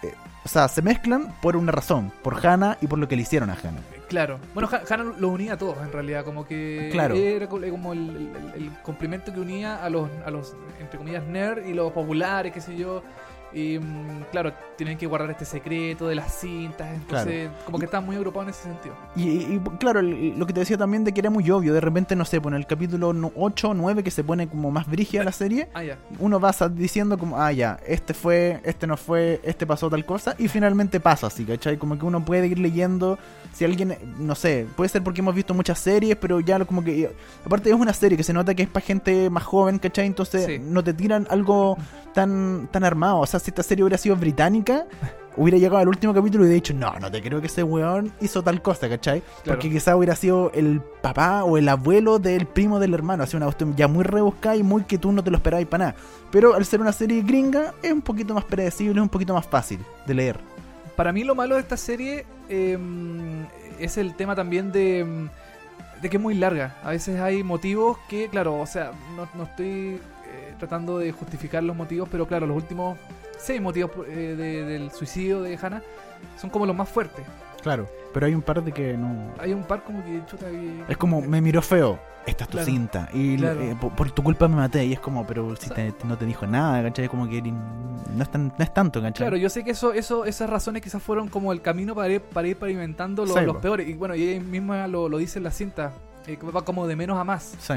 [0.03, 0.13] eh,
[0.45, 3.51] o sea, se mezclan por una razón, por Hannah y por lo que le hicieron
[3.51, 3.81] a Hannah.
[4.13, 4.39] Claro.
[4.53, 7.15] Bueno, Ha- Hannah lo unía a todos en realidad, como que Claro.
[7.15, 7.99] era co- como el,
[8.55, 12.53] el- el complemento que unía a los, a los, entre comillas, nerds y los populares,
[12.53, 13.03] qué sé yo.
[13.55, 16.89] Y mm, claro, tienen que guardar este secreto de las cintas.
[16.95, 18.95] Entonces, como que estaban muy agrupados en ese sentido.
[19.15, 22.17] Y, y, claro, lo que te decía también de que era muy obvio, de repente,
[22.17, 25.23] no sé, pues en el capítulo 8 o 9 que se pone como más brígida
[25.25, 25.99] la serie, Ah, ya.
[26.19, 30.35] uno va diciendo como, ah, ya, este fue, este no fue, este pasó tal cosa,
[30.39, 31.77] y finalmente pasa así, ¿cachai?
[31.77, 33.19] Como que uno puede ir leyendo,
[33.53, 36.83] si alguien, no sé, puede ser porque hemos visto muchas series, pero ya lo- como
[36.83, 37.11] que,
[37.45, 40.07] aparte es una serie que se nota que es para gente más joven, ¿cachai?
[40.07, 40.59] Entonces Sí.
[40.59, 41.77] no te tiran algo
[42.13, 44.87] tan, tan armado, o sea, si esta serie hubiera sido británica...
[45.35, 48.13] Hubiera llegado al último capítulo y hubiera dicho, no, no te creo que ese weón
[48.21, 49.23] hizo tal cosa, ¿cachai?
[49.47, 53.23] Porque quizá hubiera sido el papá o el abuelo del primo del hermano.
[53.23, 55.87] Así una cuestión ya muy rebuscada y muy que tú no te lo esperabas para
[55.87, 55.97] nada.
[56.31, 59.47] Pero al ser una serie gringa, es un poquito más predecible, es un poquito más
[59.47, 60.39] fácil de leer.
[60.97, 62.79] Para mí lo malo de esta serie eh,
[63.79, 66.77] es el tema también de, mm, de que es muy larga.
[66.85, 69.99] A veces hay motivos que, claro, o sea, no, no estoy
[70.33, 72.99] eh, tratando de justificar los motivos, pero claro, los últimos
[73.39, 75.83] seis motivos eh, de- del suicidio de Hannah
[76.41, 77.25] son como los más fuertes.
[77.63, 77.89] Claro.
[78.13, 79.33] Pero hay un par de que no.
[79.39, 81.99] Hay un par como que chuta y- Es como, me miró feo.
[82.27, 82.67] Esta es tu Claro.
[82.67, 83.09] cinta.
[83.13, 83.61] Y Claro.
[83.61, 84.85] eh, por, por tu culpa me maté.
[84.85, 87.09] Y es como, pero si te- no te dijo nada, ¿cachai?
[87.09, 89.25] Como que no es, tan- no es tanto, ¿cachai?
[89.27, 92.21] Claro, yo sé que eso, eso, esas razones quizás fueron como el camino para ir,
[92.21, 93.61] para ir pavimentando los, Sí, los po.
[93.63, 93.89] peores.
[93.89, 95.93] Y bueno, y ella misma lo, lo dice en la cinta,
[96.27, 97.55] eh, va como de menos a más.
[97.59, 97.75] Sí.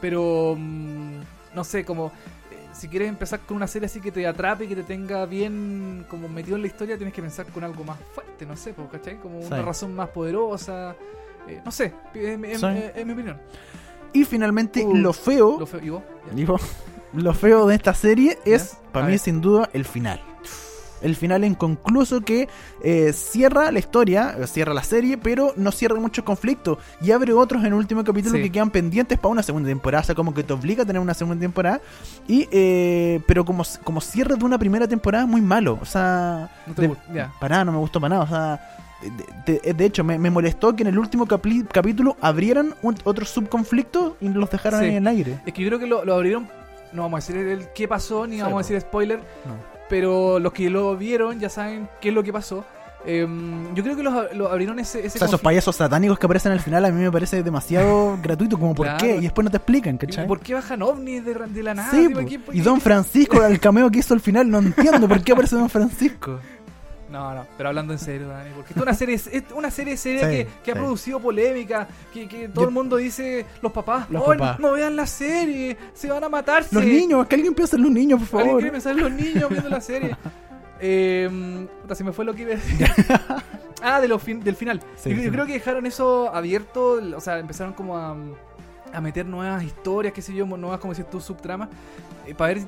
[0.00, 1.20] Pero, mm,
[1.54, 2.06] no sé, como
[2.50, 5.24] eh, si quieres empezar con una serie así que te atrape y que te tenga
[5.26, 8.72] bien como metido en la historia, tienes que pensar con algo más fuerte, no sé,
[8.74, 9.18] po, ¿cachai?
[9.18, 9.62] Como una Sí.
[9.62, 10.94] razón más poderosa.
[11.48, 12.66] eh, no sé, es, es- Sí.
[12.66, 13.36] es- es mi opinión.
[14.12, 15.56] Y finalmente, Uh, lo feo.
[15.58, 15.80] Lo feo,
[16.36, 16.62] ¿Y vos?
[17.14, 18.92] Lo feo de esta serie es, Ya.
[18.92, 20.22] para mí, sin duda, el final.
[21.02, 22.48] El final inconcluso que
[22.82, 27.32] eh, cierra la historia, eh, cierra la serie, pero no cierra muchos conflictos y abre
[27.32, 28.42] otros en el último capítulo Sí.
[28.44, 30.02] que quedan pendientes para una segunda temporada.
[30.02, 31.80] O sea, como que te obliga a tener una segunda temporada.
[32.28, 35.78] Y, eh, pero como, como cierre de una primera temporada, muy malo.
[35.82, 36.96] O sea, No de-
[37.40, 38.24] para nada, no me gustó para nada.
[38.24, 38.76] O sea,
[39.46, 43.30] de, de- de hecho, me, me molestó que en el último capítulo abrieran un- otros
[43.30, 44.86] subconflictos y los dejaron Sí.
[44.86, 45.40] ahí en el aire.
[45.44, 46.48] Es que yo creo que lo, lo abrieron.
[46.92, 49.18] No vamos a decir el qué pasó, ni Sí, vamos a decir spoiler.
[49.18, 49.71] No.
[49.92, 52.64] Pero los que lo vieron ya saben qué es lo que pasó.
[53.04, 56.24] Em, yo creo que los, lo abrieron ese, ese O sea, esos payasos satánicos que
[56.24, 58.98] aparecen al final a mí me parece demasiado gratuito, como por Claro.
[59.00, 60.26] qué, y después no te explican, ¿Y ¿cachai?
[60.26, 61.90] ¿Por qué bajan ovnis de, de la nada?
[61.90, 62.26] Sí, Tipo, po.
[62.26, 65.32] ¿quién- por y Don Francisco, el cameo que hizo al final, no entiendo por qué
[65.32, 66.38] aparece Don Francisco.
[67.12, 70.22] No, no, pero hablando en serio, Dani, porque es una serie, es una serie seria
[70.28, 74.08] Sí, que, que ha producido polémica, que, que todo Yo- el mundo dice, los papás,
[74.10, 74.58] Los "Oh, papás.
[74.58, 76.74] no vean la serie, se van a matarse.
[76.74, 78.60] Los niños, que alguien piensa en los niños, por ¿Alguien favor.
[78.62, 80.16] quiere pensar en los niños viendo la serie?
[80.84, 82.88] Eh, se me fue lo que iba a decir.
[83.82, 84.80] ah, de lo fin- del final.
[84.96, 85.22] Sí, yo, sí.
[85.22, 88.16] yo creo que dejaron eso abierto, o sea, empezaron como a,
[88.92, 91.68] a meter nuevas historias, qué sé yo, nuevas, como decías tú, subtramas,
[92.26, 92.64] eh, para ver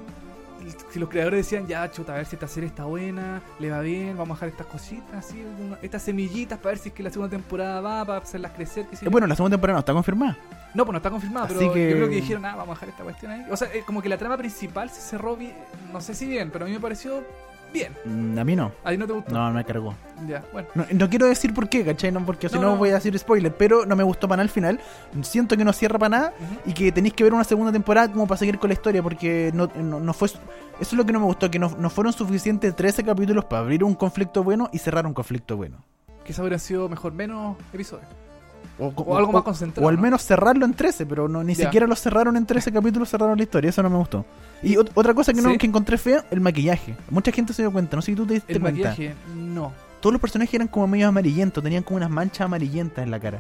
[0.90, 3.80] si los creadores decían, ya, chuta, a ver si esta serie está buena, le va
[3.80, 7.02] bien, vamos a dejar estas cositas, así, una- estas semillitas, para ver si es que
[7.02, 9.92] la segunda temporada va, para hacerlas crecer, sé Eh, bueno, la segunda temporada no está
[9.92, 10.36] confirmada.
[10.74, 12.80] No, pues no está confirmado, Así pero que- yo creo que dijeron, ah, vamos a
[12.80, 13.44] dejar esta cuestión ahí.
[13.50, 15.54] O sea, eh, como que la trama principal se cerró bien,
[15.92, 17.22] no sé si bien, pero a mí me pareció
[17.74, 17.92] bien.
[18.06, 18.72] Mm, A mí no.
[18.82, 19.34] ¿A ti no te gustó?
[19.34, 19.94] No, no me cargó.
[20.26, 20.68] Ya, bueno.
[20.74, 22.10] No, no quiero decir por qué, ¿cachai?
[22.10, 22.76] No, porque si No, no, no.
[22.78, 24.80] voy a decir spoiler, pero no me gustó para nada al final.
[25.22, 26.70] Siento que no cierra para nada Ujú.
[26.70, 29.50] y que tenéis que ver una segunda temporada como para seguir con la historia, porque
[29.52, 30.28] no, no, no fue...
[30.28, 30.38] Eso
[30.80, 33.84] es lo que no me gustó, que no, no fueron suficientes 13 capítulos para abrir
[33.84, 35.84] un conflicto bueno y cerrar un conflicto bueno.
[36.24, 38.06] Quizá hubiera sido mejor menos episodios.
[38.78, 40.02] O, O algo más concentrado, O al ¿no?
[40.02, 41.66] menos cerrarlo en 13, pero no, ni Ya.
[41.66, 43.68] siquiera lo cerraron en 13 capítulos, cerraron la historia.
[43.70, 44.24] Eso no me gustó.
[44.64, 45.58] Y ot- otra cosa que, no, ¿Sí?
[45.58, 46.96] que encontré fea, el maquillaje.
[47.10, 48.88] Mucha gente se dio cuenta, no sé si tú te diste El cuenta.
[48.90, 49.72] maquillaje, no.
[50.00, 53.38] Todos los personajes eran como medio amarillentos, tenían como unas manchas amarillentas en la cara.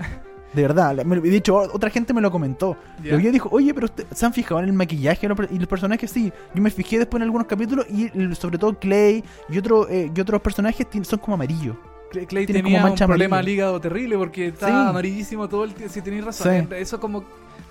[0.54, 2.76] De verdad, de hecho, otra gente me lo comentó.
[3.02, 3.16] Ya.
[3.18, 5.26] Y yo dijo, oye, pero usted- ¿se han fijado en el maquillaje?
[5.50, 6.32] Y los personajes sí.
[6.54, 10.20] Yo me fijé después en algunos capítulos y sobre todo Clay y, otro, eh, y
[10.20, 11.76] otros personajes son como amarillos.
[12.12, 14.72] Clay, Clay Tiene tenía como un mancha problema al hígado terrible porque está Sí.
[14.90, 15.92] amarillísimo todo el tiempo.
[15.92, 16.68] Si tenéis razón.
[16.70, 16.74] Sí.
[16.76, 17.24] Eso como...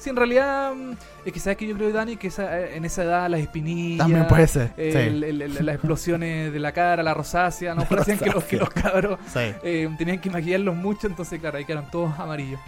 [0.04, 0.74] Sí, en realidad...
[0.76, 0.92] mm,
[1.26, 4.00] Es que sabes que yo creo, Dani, que esa- eh, en esa edad las espinillas...
[4.00, 4.72] También puede ser.
[4.76, 7.86] el- el- el- las explosiones de la cara, la rosácea, ¿no?
[7.86, 9.18] Parecían que los, que los cabros.
[9.34, 9.40] Sí.
[9.64, 12.60] eh, tenían que maquillarlos mucho, entonces claro, ahí quedaron todos amarillos.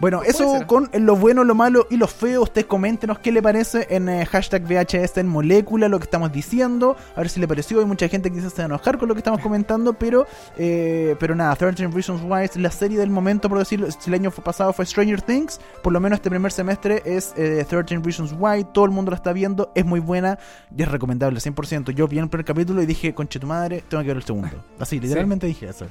[0.00, 0.66] Bueno, Puede eso ser.
[0.66, 2.42] con lo bueno, lo malo y lo feo.
[2.42, 6.96] Usted coméntenos qué le parece en eh, hashtag VHS en molécula, lo que estamos diciendo.
[7.14, 7.80] A ver si le pareció.
[7.80, 10.26] Hay mucha gente que quizás se va a enojar con lo que estamos comentando, pero
[10.56, 13.88] eh, pero nada, 13 Reasons Why es la serie del momento, por decirlo.
[13.90, 17.64] Si el año pasado fue Stranger Things, por lo menos este primer semestre es eh,
[17.68, 18.64] 13 Reasons Why.
[18.72, 20.38] Todo el mundo la está viendo, es muy buena
[20.74, 21.90] y es recomendable, 100%.
[21.90, 24.64] Yo vi el primer capítulo y dije, conche tu madre, tengo que ver el segundo.
[24.78, 25.86] Así, literalmente dije eso.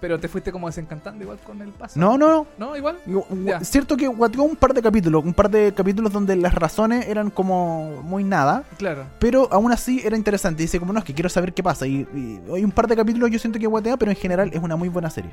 [0.00, 2.00] Pero te fuiste como desencantando igual con el paso.
[2.00, 2.74] No, no, ¿No?
[2.76, 2.98] ¿Igual?
[3.04, 3.24] no.
[3.44, 3.60] Ya.
[3.60, 7.28] Cierto que guateó un par de capítulos, un par de capítulos donde las razones eran
[7.30, 9.04] como muy nada, Claro.
[9.18, 10.62] pero aún así era interesante.
[10.62, 11.86] Dice como no, es que quiero saber qué pasa.
[11.86, 14.62] Y, y hay un par de capítulos yo siento que guatea, pero en general es
[14.62, 15.30] una muy buena serie.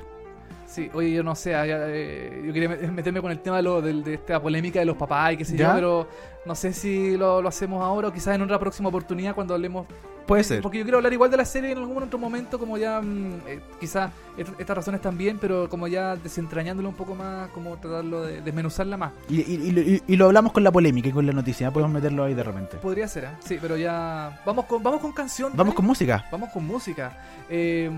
[0.65, 3.63] Sí, oye, yo no sé, ya, eh, yo quería met- meterme con el tema de,
[3.63, 5.70] lo, del- de esta polémica de los papás y qué sé ¿Ya?
[5.70, 6.07] yo, pero
[6.45, 9.88] no sé si lo, lo hacemos ahora o quizás en otra próxima oportunidad cuando hablemos.
[10.28, 10.61] Puede ser.
[10.61, 13.32] Porque yo quiero hablar igual de la serie en algún otro momento, como ya, mm,
[13.47, 18.42] eh, quizás estas razones también, pero como ya desentrañándolo un poco más, como tratarlo de
[18.42, 19.12] desmenuzarla más.
[19.30, 21.72] Y, y- y- y- y lo hablamos con la polémica y con la noticia.
[21.72, 22.78] Podemos meterlo ahí de repente.
[22.78, 23.36] Podría ser, ¿ah?
[23.44, 24.42] Sí, pero ya.
[24.46, 25.52] Vamos con, vamos con canción.
[25.56, 25.76] Vamos ¿eh?
[25.76, 26.26] con música.
[26.32, 27.18] Vamos con música.
[27.50, 27.90] Eh,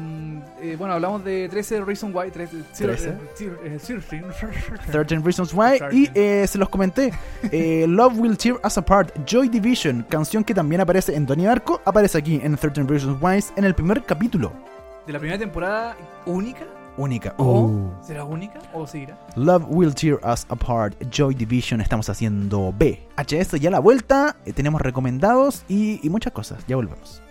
[0.61, 2.31] eh, bueno, hablamos de 13 Reasons Why.
[2.31, 2.57] 13.
[2.77, 3.09] 13.
[3.09, 3.17] eh,
[3.63, 4.23] eh, 13.
[4.91, 5.79] 13 Reasons Why.
[5.91, 7.11] Y eh, se los comenté.
[7.51, 11.81] Eh, Love Will Tear Us Apart, Joy Division, canción que también aparece en Donnie Darko,
[11.83, 14.51] aparece aquí en 13 Reasons Why en el primer capítulo.
[15.09, 15.97] De la primera temporada
[16.27, 16.67] única.
[16.95, 17.33] Única.
[17.37, 17.91] ¿O Uh.
[18.03, 18.59] será única?
[18.75, 19.17] ¿O seguirá?
[19.35, 23.07] Love Will Tear Us Apart, Joy Division, estamos haciendo B.
[23.17, 26.63] HS ya la vuelta, eh, tenemos recomendados y, y muchas cosas.
[26.67, 27.23] Ya volvemos.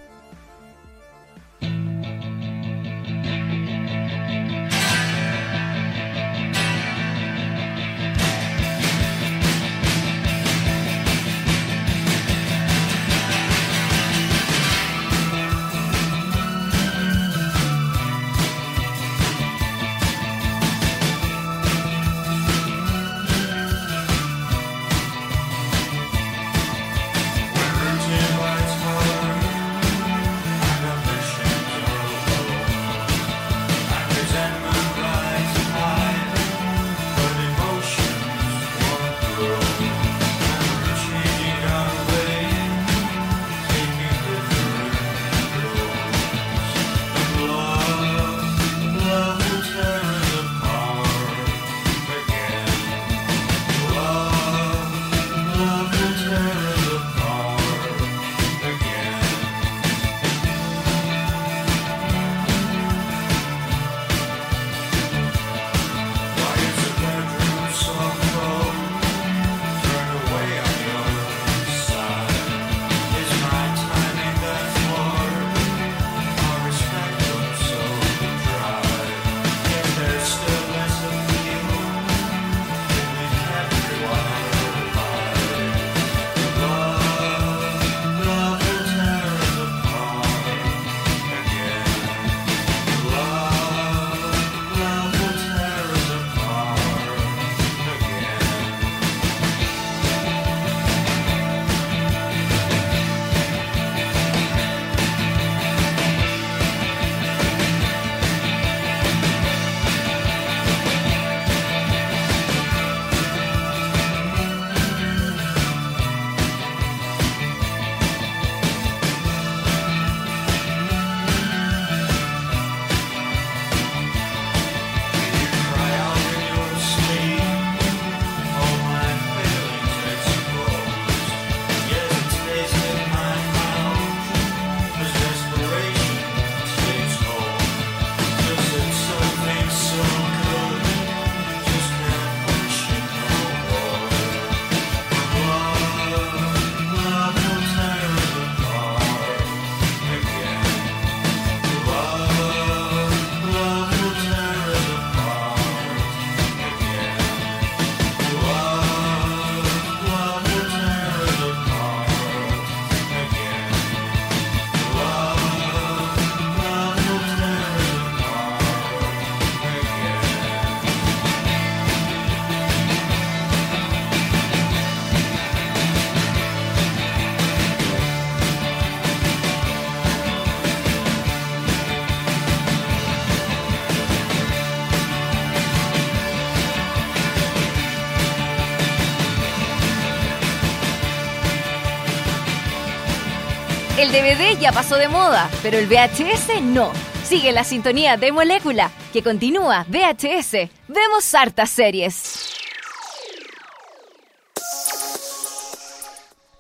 [194.22, 196.90] DVD ya pasó de moda, pero el VHS no.
[197.22, 200.68] Sigue la sintonía de Molécula, que continúa VHS.
[200.88, 202.54] Vemos hartas series.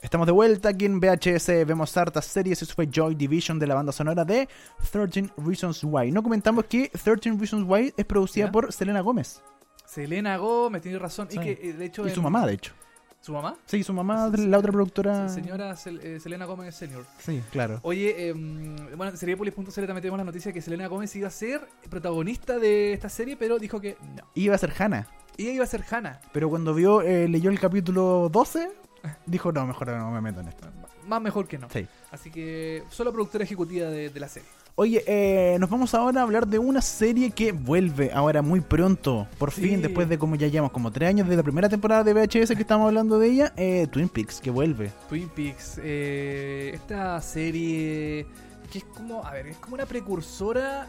[0.00, 3.74] Estamos de vuelta aquí en VHS, vemos hartas series, eso fue Joy Division de la
[3.74, 4.48] banda sonora de
[4.92, 6.12] 13 Reasons Why.
[6.12, 8.52] No comentamos que 13 Reasons Why es producida ¿Ya?
[8.52, 9.42] por Selena Gómez
[9.84, 11.26] Selena Gómez, tiene razón.
[11.28, 11.38] Sí.
[11.38, 12.72] Y que, eh, de hecho, y su en- mamá, de hecho.
[13.28, 13.56] ¿Su mamá?
[13.66, 15.28] Sí, su mamá, la otra productora.
[15.28, 17.04] Señora Sel- eh, Selena Gómez Senior.
[17.18, 17.78] Sí, claro.
[17.82, 21.60] Oye, eh, bueno, en Seriepolis.cl también tenemos la noticia que Selena Gómez iba a ser
[21.90, 24.22] protagonista de esta serie, pero dijo que no.
[24.34, 25.06] Iba a ser Hannah.
[25.36, 26.22] Ella iba a ser Hannah.
[26.32, 28.70] Pero cuando vio, eh, leyó el capítulo 12,
[29.26, 30.66] dijo, no, mejor no me meto en esto.
[31.06, 31.68] Más mejor que no.
[31.68, 31.86] Sí.
[32.10, 34.48] Así que solo productora ejecutiva de, de la serie.
[34.80, 39.26] Oye, eh, nos vamos ahora a hablar de una serie que vuelve ahora muy pronto.
[39.36, 39.62] Por Sí.
[39.62, 42.54] fin, después de como ya llevamos como tres años de la primera temporada de VHS
[42.54, 44.92] que estamos hablando de ella, eh, Twin Peaks, que vuelve.
[45.08, 48.24] Twin Peaks, eh, esta serie
[48.70, 50.86] que es como, a ver, es como una precursora.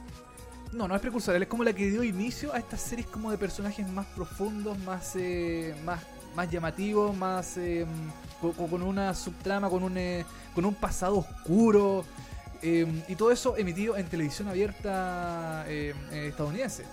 [0.71, 3.39] No, no es precursora, es como la que dio inicio a estas series como de
[3.39, 5.99] personajes más profundos, más eh, más,
[6.35, 7.87] más llamativos, más eh,
[8.39, 12.05] co- co- con, una subtrama, con un eh, con un pasado oscuro
[12.61, 16.83] eh, y todo eso emitido en televisión abierta eh, eh, estadounidense.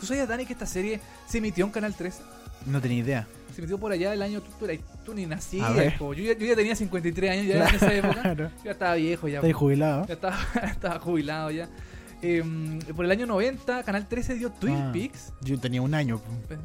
[0.00, 2.20] ¿Tú sabías, Dani, que esta serie se emitió en Canal 3?
[2.66, 3.26] No tenía idea.
[3.54, 4.40] Se metió por allá el año.
[4.40, 4.66] Tú, tú
[5.04, 5.98] tú ni nacías.
[5.98, 8.22] Yo, ya, yo ya tenía 53 años ya en esa época.
[8.22, 8.50] Claro.
[8.58, 9.38] Yo ya estaba viejo ya.
[9.38, 10.06] Estoy jubilado.
[10.06, 10.38] Ya estaba,
[10.70, 11.68] estaba jubilado ya.
[12.20, 15.32] Em, por el año 90, Canal 13 dio Twin Ah, Peaks.
[15.40, 16.20] Yo tenía un año.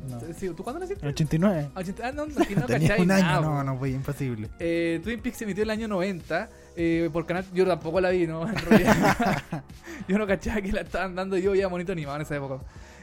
[0.10, 0.20] No.
[0.38, 1.04] Sí, ¿Tú cuándo naciste?
[1.04, 1.70] En 89.
[1.76, 4.50] Ah, ochenta- Ah, no, aquí no tenía un año, nada, no, no, fue imposible.
[4.60, 7.46] Eh, Twin Peaks se emitió en el año 90 eh, por canal.
[7.54, 8.48] Yo tampoco la vi, ¿no?
[8.48, 9.38] En realidad.
[10.08, 12.60] yo no cachaba que la estaban dando yo ya monito animado en esa época.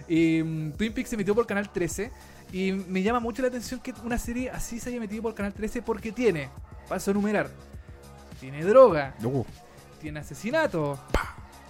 [0.09, 2.11] Y, mm, Twin Peaks se emitió por canal 13.
[2.53, 5.53] Y me llama mucho la atención que una serie así se haya metido por canal
[5.53, 6.49] 13 porque tiene,
[6.89, 7.49] paso a enumerar,
[8.41, 9.45] tiene droga, Uh,
[10.01, 10.99] tiene asesinato,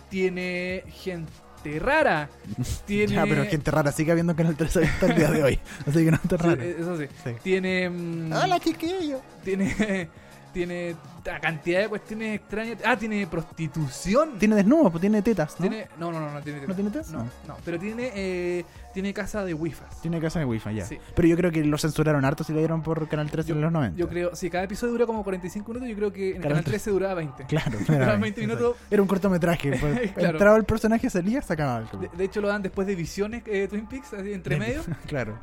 [0.08, 2.30] tiene gente rara,
[2.86, 3.12] tiene.
[3.14, 5.58] Ya, pero gente rara sigue habiendo Canal 13 hasta el día de hoy.
[5.86, 6.62] Así que no está raro.
[6.62, 7.04] eh, Eso sí.
[7.24, 7.30] Sí.
[7.42, 7.90] Tiene.
[7.90, 9.20] mm, Hola, chiquillo.
[9.44, 10.08] tiene
[10.54, 15.68] tiene una cantidad de cuestiones extrañas ah tiene prostitución Tiene desnudo, pues tiene tetas, ¿no?
[15.68, 17.10] Tiene- no no no no tiene ¿No tiene tetas?
[17.10, 17.30] no No.
[17.48, 18.64] no pero tiene eh,
[18.94, 20.84] tiene casa de wifas Tiene casa de wifi, ya.
[20.84, 20.98] Sí.
[21.14, 23.60] Pero yo creo que lo censuraron harto si lo dieron por Canal 13 Yo- en
[23.60, 23.96] los 90.
[23.98, 26.64] yo creo si cada episodio dura como 45 minutos yo creo que en Canal canal
[26.64, 28.76] 13 duraba 20 Claro, claramente, 20 minutos.
[28.90, 29.78] Era un cortometraje.
[29.78, 30.30] pues, Claro.
[30.36, 31.98] Entraba el personaje, salía, sacaba algo.
[31.98, 35.38] de, de hecho lo dan después de visiones eh, Twin Peaks así entre medio claro.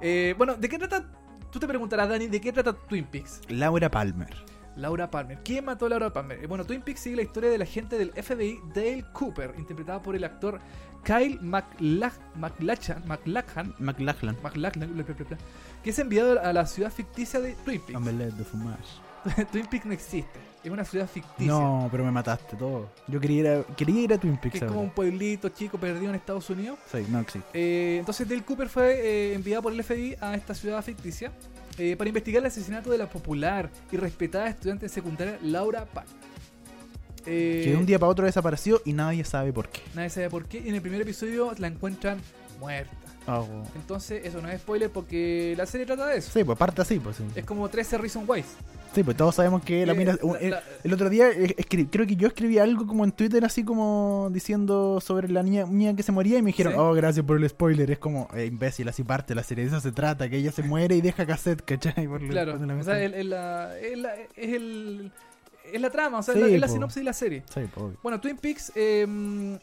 [0.00, 1.04] Eh, bueno de qué trata
[1.50, 4.34] tú te preguntarás Dani de qué trata Twin Peaks Laura Palmer.
[4.76, 5.38] Laura Palmer.
[5.44, 6.42] ¿Quién mató a Laura Palmer?
[6.42, 10.16] Eh, Bueno, Twin Peaks sigue la historia del agente del FBI Dale Cooper, interpretado por
[10.16, 10.60] el actor
[11.04, 13.02] Kyle McLachlan.
[13.04, 13.16] Bla,
[13.96, 14.72] bla, bla,
[15.82, 18.36] que es enviado a la ciudad ficticia de Twin Peaks.
[18.36, 18.82] De fromage.
[19.52, 21.52] Twin Peaks no existe, es una ciudad ficticia.
[21.52, 22.88] No, pero me mataste todo.
[23.06, 24.58] Yo quería ir a, quería ir a Twin Peaks.
[24.58, 26.78] Que es como un pueblito chico perdido en Estados Unidos.
[26.90, 27.48] Sí, no existe.
[27.52, 31.32] Eh, entonces Dale Cooper fue eh, enviado por el FBI a esta ciudad ficticia
[31.78, 35.86] eh, para investigar el asesinato de la popular y respetada estudiante secundaria Laura.
[37.24, 39.80] Eh, Que de un día para otro desapareció y nadie sabe por qué.
[39.94, 40.58] Nadie sabe por qué.
[40.58, 42.18] Y en el primer episodio la encuentran
[42.58, 42.92] muerta.
[43.26, 43.46] Oh.
[43.76, 46.30] Entonces, eso no es spoiler porque la serie trata de eso.
[46.32, 47.24] Sí, pues parte así, pues sí.
[47.36, 48.48] Es como 13 Reason Wise.
[48.94, 50.16] Sí, pues todos sabemos que la Eh, mina.
[50.22, 53.12] la- el, la- el otro día eh, escri- creo que yo escribí algo como en
[53.12, 56.78] Twitter, así como diciendo sobre la niña, niña que se moría, y me dijeron, ¿Sí?
[56.78, 57.90] oh, gracias por el spoiler.
[57.90, 59.64] Es como, eh, imbécil, así parte la serie.
[59.64, 62.06] De eso se trata, que ella se muere y deja cassette, ¿cachai?
[62.06, 65.10] Por Claro, la o sea, el- es la, es el-
[65.72, 66.72] es la trama, o sea, Sí, es la, es la po.
[66.74, 67.42] sinopsis de la serie.
[67.54, 67.60] Sí.
[68.02, 69.58] Bueno, Twin Peaks, eh,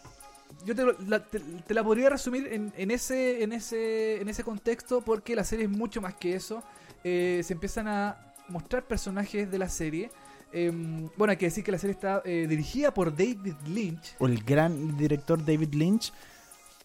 [0.65, 4.43] yo te, la, te- te la podría resumir en, en ese, en, ese, en ese
[4.43, 6.63] contexto porque la serie es mucho más que eso.
[7.03, 8.17] Eh, se empiezan a
[8.49, 10.09] mostrar personajes de la serie.
[10.51, 10.71] Eh,
[11.17, 14.43] bueno, hay que decir que la serie está eh, dirigida por David Lynch, O el
[14.43, 16.11] gran director David Lynch.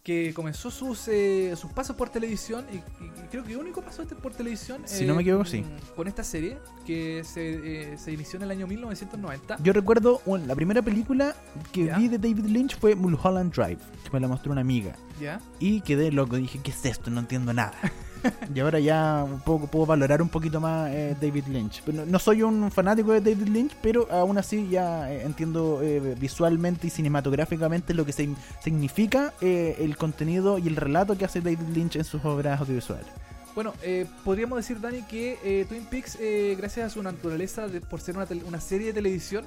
[0.03, 4.03] que comenzó sus, eh, sus pasos por televisión y, y creo que el único paso
[4.03, 5.65] este por televisión eh, Si no me equivoco, sí.
[5.97, 10.45] con esta serie que se, eh, se inició en el año 1990 Yo recuerdo bueno,
[10.45, 11.35] la primera película
[11.73, 14.95] que vi de David Lynch fue Mulholland Drive, que me la mostró una amiga.
[15.19, 15.41] ¿ya?
[15.59, 17.11] Y quedé loco, dije, ¿qué es esto?
[17.11, 17.73] No entiendo nada.
[18.55, 21.83] y ahora ya un poco, puedo valorar un poquito más eh, David Lynch.
[21.87, 26.15] No, no soy un fanático de David Lynch, pero aún así ya eh, entiendo eh,
[26.19, 28.29] visualmente y cinematográficamente lo que se-
[28.63, 33.07] significa eh, el contenido y el relato que hace David Lynch en sus obras audiovisuales.
[33.55, 37.81] Bueno, eh, podríamos decir, Dani, que eh, Twin Peaks, eh, gracias a su naturaleza de,
[37.81, 39.45] por ser una, una serie de televisión,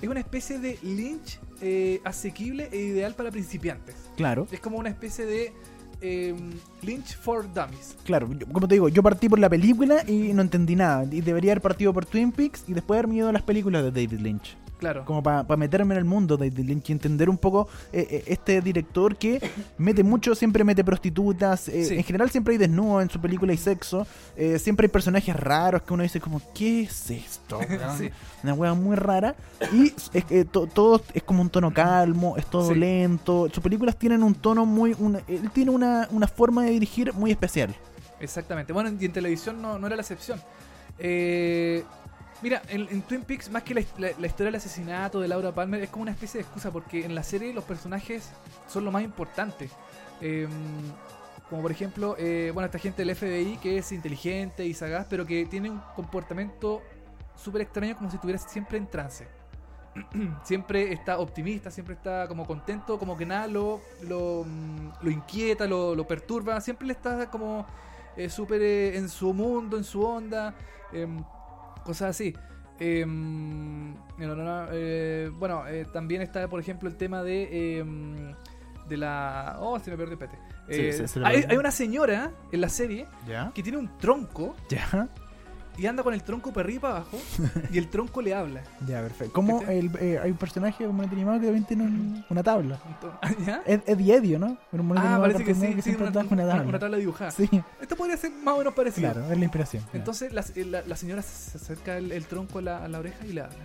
[0.00, 1.40] es una especie de Lynch
[2.04, 3.94] asequible e ideal para principiantes.
[4.16, 4.46] Claro.
[4.50, 5.52] Es como una especie de
[6.00, 6.34] eh,
[6.82, 7.96] Lynch for Dummies.
[8.04, 11.04] Claro, yo- como te digo, yo partí por la película y no entendí nada.
[11.10, 13.90] Y debería haber partido por Twin Peaks y después haberme ido a las películas de
[13.90, 14.56] David Lynch.
[14.80, 15.04] Claro.
[15.04, 18.60] Como para meterme en el mundo de Lynch y entender un poco eh, eh, este
[18.62, 19.38] director que
[19.78, 21.68] mete mucho, siempre mete prostitutas.
[21.68, 21.94] eh, Sí.
[21.96, 24.06] En general siempre hay desnudo en su película y sexo.
[24.36, 27.58] eh, siempre hay personajes raros que uno dice como, ¿qué es esto?
[27.58, 27.68] weón?"
[27.98, 28.10] Sí.
[28.42, 29.36] Una hueá muy rara.
[29.72, 32.74] Y es, to- todo es como un tono calmo, es todo Sí.
[32.80, 33.48] lento.
[33.52, 34.96] Sus películas tienen un tono muy...
[35.28, 37.74] él tiene una, una forma de dirigir muy especial.
[38.18, 38.72] Exactamente.
[38.72, 40.40] Bueno, y en televisión no, no era la excepción.
[40.98, 41.84] Eh,
[42.42, 46.02] mira, en, Twin Peaks, más que la, historia del asesinato de Laura Palmer, es como
[46.02, 48.30] una especie de excusa, porque en la serie los personajes
[48.68, 49.68] son lo más importante.
[50.20, 50.48] Eh,
[51.48, 55.26] como por ejemplo, eh, bueno, esta gente del FBI que es inteligente y sagaz, pero
[55.26, 56.80] que tiene un comportamiento
[57.34, 59.26] súper extraño, como si estuviera siempre en trance.
[60.44, 65.66] siempre está optimista, siempre está como contento, como que nada lo, lo, mm, lo inquieta,
[65.66, 67.66] lo, lo perturba, siempre le está como
[68.16, 70.54] eh, súper eh, en su mundo, en su onda,
[70.92, 71.22] em,
[71.82, 72.34] cosas así.
[72.78, 78.34] Em, no, no, no, eh, bueno, eh, también está, por ejemplo, el tema de em,
[78.88, 79.56] de la...
[79.60, 80.38] Oh, se me perdió, espérate.
[80.68, 83.50] Sí, Eh, hay, hay una señora en la serie ¿Ya?
[83.54, 85.08] que tiene un tronco ¿Ya?
[85.80, 87.18] Y anda con el tronco y para abajo
[87.72, 88.62] y el tronco le habla.
[88.86, 89.32] Ya, perfecto.
[89.32, 92.78] Como el, eh, hay un personaje un monete animado que también tiene un- una tabla.
[93.46, 93.62] ¿Ya?
[93.66, 94.58] Ed, Eddie Edio, ¿no?
[94.72, 96.12] Un Ah, parece que sí, que sí, una, una
[96.46, 96.62] tabla.
[96.68, 97.30] una tabla dibujada.
[97.30, 97.48] Sí,
[97.80, 99.12] Esto podría ser más o menos parecido.
[99.12, 99.82] claro, es la inspiración.
[99.94, 103.24] Entonces la, la- la señora se acerca el, el tronco a la, a la oreja
[103.26, 103.56] y le habla.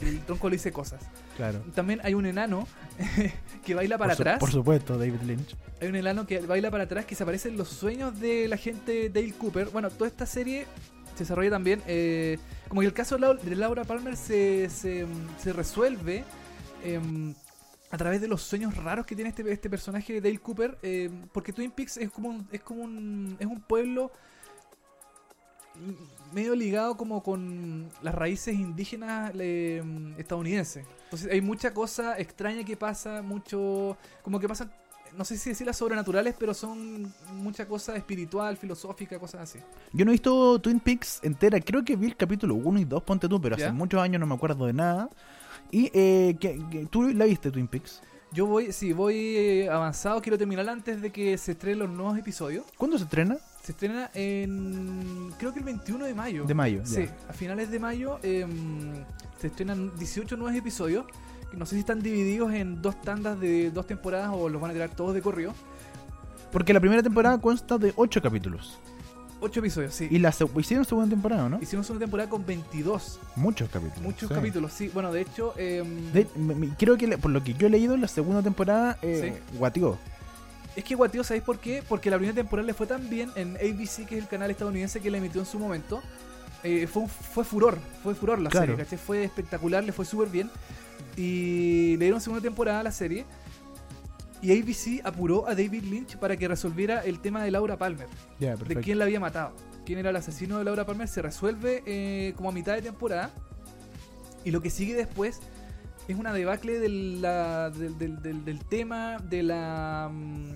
[0.00, 1.00] Y el tronco le dice cosas.
[1.36, 1.60] claro.
[1.74, 2.66] También hay un enano
[3.64, 4.38] que baila para por, su- atrás.
[4.40, 5.56] por supuesto, David Lynch.
[5.80, 8.56] Hay un enano que baila para atrás que se aparece en los sueños de la
[8.56, 9.68] gente Dale Cooper.
[9.68, 10.89] Bueno, toda esta serie se
[11.24, 11.82] desarrolla también.
[11.86, 15.06] eh, como que el caso de Lau- de Laura Palmer se, se,
[15.52, 16.24] resuelve
[16.84, 17.34] em,
[17.90, 20.78] a través de los sueños raros que tiene este, este personaje de Dale Cooper.
[20.82, 24.10] em, porque Twin Peaks es como un, es como un, es un pueblo
[26.32, 29.82] medio ligado como con las raíces indígenas eh,
[30.18, 30.84] estadounidenses.
[31.04, 34.70] Entonces hay mucha cosa extraña que pasa, mucho como que pasan
[35.16, 39.58] no sé si decirlas sobrenaturales, pero son mucha cosa espiritual, filosófica, cosas así.
[39.92, 43.02] Yo no he visto Twin Peaks entera, creo que vi el capítulo 1 y 2,
[43.02, 43.66] ponte tú, pero ¿Ya?
[43.66, 45.08] hace muchos años no me acuerdo de nada.
[45.70, 48.00] Y eh, que- que- tú la viste, Twin Peaks.
[48.32, 52.16] Yo voy, sí, voy eh, avanzado, quiero terminar antes de que se estrenen los nuevos
[52.16, 52.64] episodios.
[52.76, 53.36] ¿Cuándo se estrena?
[53.62, 56.44] Se estrena en, creo que el 21 de mayo.
[56.44, 56.80] De mayo.
[56.84, 57.16] Sí, ya.
[57.28, 58.94] a finales de mayo em,
[59.40, 61.06] se estrenan 18 nuevos episodios.
[61.52, 64.74] No sé si están divididos en dos tandas de dos temporadas o los van a
[64.74, 65.52] tirar todos de corrido.
[66.52, 68.78] Porque la primera temporada consta de 8 capítulos.
[69.42, 70.06] 8 episodios, sí.
[70.10, 71.58] Y la se- hicieron segunda temporada, ¿no?
[71.62, 73.18] Hicimos una temporada con 22.
[73.36, 74.02] Muchos capítulos.
[74.02, 74.34] Muchos sí.
[74.34, 74.90] capítulos, sí.
[74.92, 75.54] Bueno, de hecho...
[75.56, 78.98] De- me- me- creo que le- por lo que yo he leído, la segunda temporada
[79.02, 79.98] eh, guateó.
[80.76, 81.82] Es que guateo, ¿sabéis por qué?
[81.88, 85.00] Porque la primera temporada le fue tan bien en ABC, que es el canal estadounidense
[85.00, 86.00] que la emitió en su momento.
[86.62, 88.66] Eh, fue, fue furor, fue furor la Claro.
[88.72, 88.98] serie, ¿cachai?
[88.98, 90.50] Fue espectacular, le fue súper bien.
[91.16, 93.24] Y le dieron segunda temporada a la serie.
[94.42, 98.06] Y ABC apuró a David Lynch para que resolviera el tema de Laura Palmer,
[98.38, 99.52] Ya, de quién la había matado.
[99.84, 103.30] Quién era el asesino de Laura Palmer, se resuelve eh, como a mitad de temporada.
[104.44, 105.40] Y lo que sigue después
[106.08, 110.52] es una debacle de la- del, del- del- del tema, de la, mm,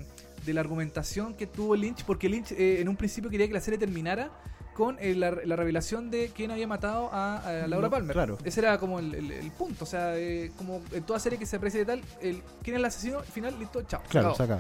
[0.47, 3.61] de la argumentación que tuvo Lynch, porque Lynch eh, en un principio quería que la
[3.61, 4.31] serie terminara
[4.75, 8.12] con eh, la, la revelación de quién había matado a, a Laura No, Palmer.
[8.12, 8.39] claro.
[8.45, 11.47] Ese era como el, el- el punto, o sea, eh, como en toda serie que
[11.47, 14.03] se aprecia de tal, el, quién es el asesino, al final, listo, chao.
[14.09, 14.59] Claro, saca.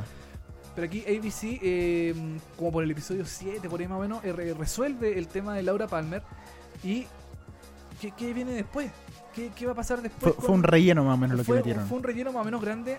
[0.74, 2.14] Pero aquí ABC, eh,
[2.56, 5.54] como por el episodio 7, por ahí más o menos, eh, re- resuelve el tema
[5.54, 6.22] de Laura Palmer.
[6.82, 7.06] ¿Y
[8.00, 8.90] qué, qué viene después?
[9.34, 10.34] ¿Qué, qué va a pasar después?
[10.34, 11.86] Fue, fue un relleno más o menos lo que fue, metieron.
[11.88, 12.98] fue un relleno más o menos grande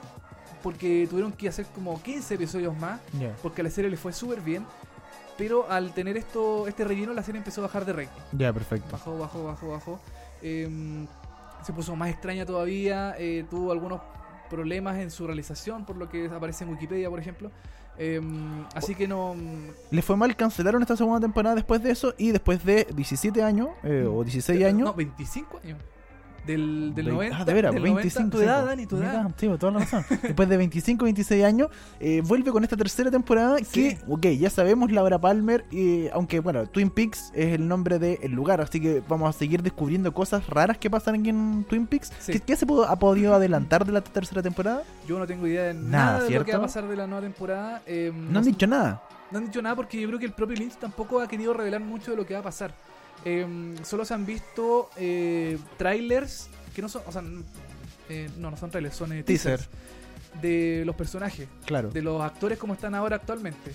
[0.63, 3.33] porque tuvieron que hacer como 15 episodios más Ya.
[3.41, 4.65] porque a la serie le fue súper bien.
[5.37, 8.21] Pero al tener esto este relleno, la serie empezó a bajar de rating.
[8.31, 8.87] Ya, perfecto.
[8.91, 9.99] Bajó, bajó, bajó, bajó.
[10.41, 11.07] Em,
[11.63, 13.15] se puso más extraña todavía.
[13.17, 14.01] eh, tuvo algunos
[14.49, 17.51] problemas en su realización, por lo que aparece en Wikipedia, por ejemplo.
[17.97, 19.35] Em, así que no.
[19.89, 23.69] Le fue mal, cancelaron esta segunda temporada después de eso y después de 17 años
[23.83, 24.95] eh, o 16 No, años.
[24.95, 25.79] 25 años.
[26.45, 27.37] Del, del Ve- 90.
[27.37, 28.19] Ah, de veras, del 25.
[28.19, 28.67] 90, tu sí, edad, po.
[28.67, 29.31] Dani, tu Mi edad.
[29.37, 30.05] Sí, toda la razón.
[30.21, 31.69] Después de 25, 26 años,
[31.99, 33.65] eh, vuelve con esta tercera temporada Sí.
[33.71, 38.31] que, ok, ya sabemos Laura Palmer, y aunque bueno, Twin Peaks es el nombre del
[38.31, 42.11] lugar, así que vamos a seguir descubriendo cosas raras que pasan aquí en Twin Peaks.
[42.19, 42.33] Sí.
[42.33, 44.83] ¿Qué, qué se pudo- ha podido adelantar de la tercera temporada?
[45.07, 46.51] Yo no tengo idea de Nada, nada, de lo que ¿cierto?
[46.51, 47.81] va a pasar de la nueva temporada.
[47.85, 49.01] Em, No han sé- dicho nada.
[49.31, 51.81] No han dicho nada porque yo creo que el propio Lynch tampoco ha querido revelar
[51.81, 52.71] mucho de lo que va a pasar.
[53.25, 57.23] Eh, solo se han visto eh, trailers que no son, o sea,
[58.09, 59.59] eh, no, no son trailers, son eh, Teaser.
[59.59, 59.69] teasers
[60.41, 61.89] de los personajes, Claro.
[61.91, 63.71] de los actores como están ahora actualmente.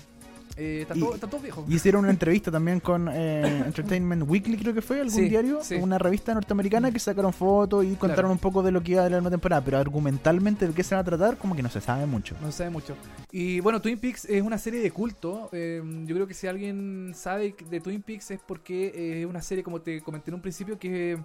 [0.57, 5.11] Eh, están, Y- hicieron una entrevista también con eh, Entertainment Weekly, creo que fue, algún
[5.13, 5.75] Sí, diario, sí.
[5.75, 9.05] una revista norteamericana que sacaron fotos y contaron un poco de lo que iba a
[9.05, 11.69] de la nueva temporada, pero argumentalmente de qué se va a tratar, como que no
[11.69, 12.35] se sabe mucho.
[12.41, 12.95] No se sabe mucho.
[13.31, 15.49] Y bueno, Twin Peaks es una serie de culto.
[15.53, 19.41] eh, yo creo que si alguien sabe de Twin Peaks es porque eh, es una
[19.41, 21.17] serie, como te comenté en un principio, que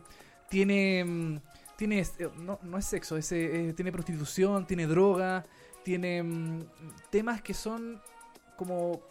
[0.49, 1.05] tiene.
[1.05, 1.39] mm,
[1.77, 2.03] tiene
[2.43, 5.45] no, no es sexo, es, tiene prostitución, tiene droga,
[5.85, 6.63] tiene mm,
[7.11, 8.01] temas que son
[8.57, 9.03] como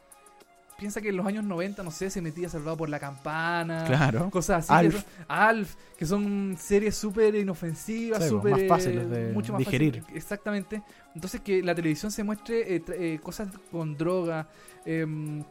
[0.77, 3.83] piensa que en los años 90, no sé, se metía Salvado por la Campana.
[3.85, 4.29] Claro.
[4.29, 4.73] Cosas así.
[4.87, 4.95] Alf.
[4.95, 8.51] Que son, Alf, que son series súper inofensivas, Sí, súper...
[8.51, 10.01] más eh, fáciles de mucho más digerir.
[10.03, 10.81] fácil- exactamente.
[11.13, 14.47] Entonces que la televisión se muestre eh, eh, cosas con droga,
[14.85, 15.43] em,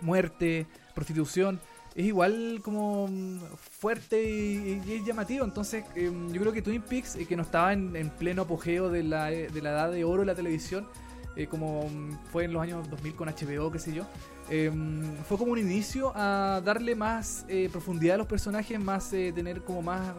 [0.00, 1.60] muerte, prostitución.
[1.94, 3.38] Es igual como mm,
[3.80, 5.44] fuerte y, y es llamativo.
[5.44, 8.88] Entonces, em, yo creo que Twin Peaks, eh, que no estaba en, en pleno apogeo
[8.90, 10.86] de la, eh, de la edad de oro de la televisión,
[11.34, 14.04] eh, como mm, fue en los años 2000 con HBO, qué sé yo,
[14.50, 19.32] em, fue como un inicio a darle más eh, profundidad a los personajes, más eh,
[19.34, 20.14] tener como más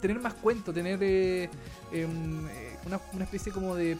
[0.00, 1.48] tener más cuento, tener eh,
[1.92, 3.96] em, eh, una, una especie como de eh,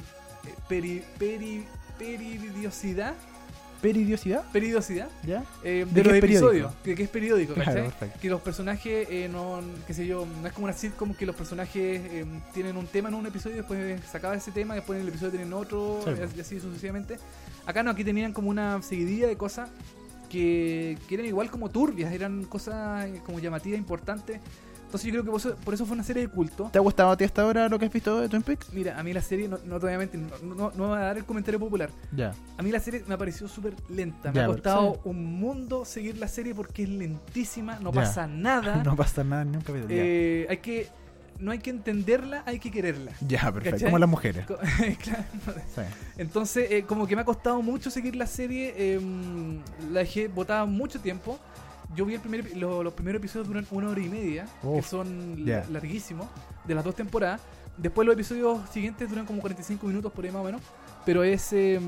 [0.68, 1.64] peri, peri,
[1.99, 3.14] peridiosidad,
[3.80, 5.45] Peridiosidad, periodicidad ¿ya?
[5.62, 7.93] eh, ¿De de, los episodios, que, que es periódico, Claro.
[8.18, 11.37] Que los personajes eh, no, qué sé yo, no es como una sitcom que los
[11.37, 12.24] personajes eh,
[12.55, 15.32] tienen un tema en un episodio, después se acaba ese tema, después en el episodio
[15.32, 17.18] tienen otro, Sí, y así sucesivamente.
[17.66, 19.70] Acá no, aquí tenían como una seguidilla de cosas
[20.28, 24.40] que, que eran igual como turbias, eran cosas eh, como llamativas, importantes.
[24.94, 26.68] Entonces yo creo que por eso, por eso fue una serie de culto.
[26.70, 28.72] ¿Te ha gustado a ti hasta ahora lo que has visto de Twin Peaks?
[28.72, 31.24] Mira, a mí la serie, no, no, obviamente, no, no, no voy a dar el
[31.24, 31.90] comentario popular.
[32.14, 32.32] Ya.
[32.56, 34.30] A mí la serie me pareció súper lenta.
[34.30, 35.00] Me ha costado sí.
[35.06, 38.82] un mundo seguir la serie porque es lentísima, no pasa nada.
[38.84, 39.88] No pasa nada en un capítulo.
[39.90, 40.88] Eh, hay que,
[41.39, 43.12] no hay que entenderla, hay que quererla.
[43.26, 43.70] Ya, perfecto.
[43.76, 43.87] ¿cachai?
[43.87, 44.47] Como las mujeres.
[45.03, 45.24] Claro.
[45.74, 45.82] Sí.
[46.16, 48.72] Entonces, eh, como que me ha costado mucho seguir la serie.
[48.76, 49.01] eh,
[49.93, 51.39] la dejé botada mucho tiempo.
[51.95, 55.45] Yo vi el primer, lo- los primeros episodios duran una hora y media, que son
[55.45, 56.26] la- larguísimos,
[56.64, 57.41] de las dos temporadas.
[57.76, 60.61] Después los episodios siguientes duran como 45 minutos por ahí más o menos.
[61.05, 61.78] Pero es, eh,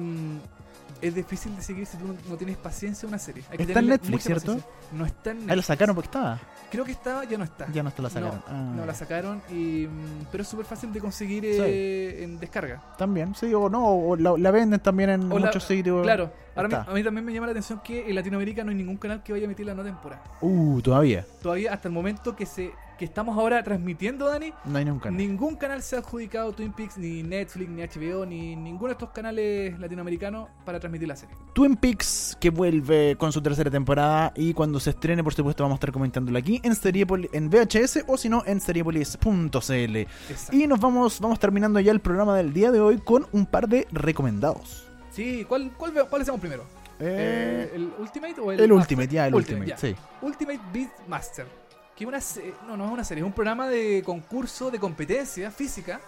[1.02, 3.42] es difícil de seguir si tú no, no tienes paciencia una serie.
[3.50, 4.54] Hay que Está en Netflix, ¿cierto?
[4.56, 4.70] paciencia.
[4.92, 5.56] No está en Ahí Netflix.
[5.56, 6.40] la sacaron porque estaba.
[6.70, 7.66] Creo que estaba, ya no está.
[7.72, 8.36] Ya no te la sacaron.
[8.36, 8.72] No, Ah.
[8.76, 12.82] no la sacaron, y, mm, pero es súper fácil de conseguir eh, en descarga.
[12.98, 16.02] También, sí, o no, o la, la venden también en O la- muchos sitios.
[16.02, 16.90] Claro, ahora está.
[16.90, 19.32] a mí también me llama la atención que en Latinoamérica no hay ningún canal que
[19.32, 20.22] vaya a emitir la nueva temporada.
[20.40, 21.24] Uh, todavía.
[21.42, 25.10] Todavía hasta el momento que se que estamos ahora transmitiendo, Dani, No hay nunca.
[25.10, 29.10] ningún canal se ha adjudicado Twin Peaks, ni Netflix, ni HBO, ni ninguno de estos
[29.10, 31.34] canales latinoamericanos para transmitir la serie.
[31.52, 35.76] Twin Peaks que vuelve con su tercera temporada y cuando se estrene, por supuesto, vamos
[35.76, 40.06] a estar comentándolo aquí en Seriepoli- en VHS o si no en seriepolis.cl.
[40.52, 43.68] Y nos vamos, vamos terminando ya el programa del día de hoy con un par
[43.68, 44.84] de recomendados.
[45.10, 46.64] Sí, ¿cuál, cuál, cuál hacemos primero?
[46.98, 48.72] Eh, ¿El Ultimate o el el?
[48.72, 49.76] Ultimate, ya, el Ultimate, ya.
[49.76, 49.94] sí.
[50.22, 51.46] Ultimate Beat Master.
[51.96, 52.18] Que una
[52.68, 56.00] no, no es una serie, es un programa de concurso de competencia física.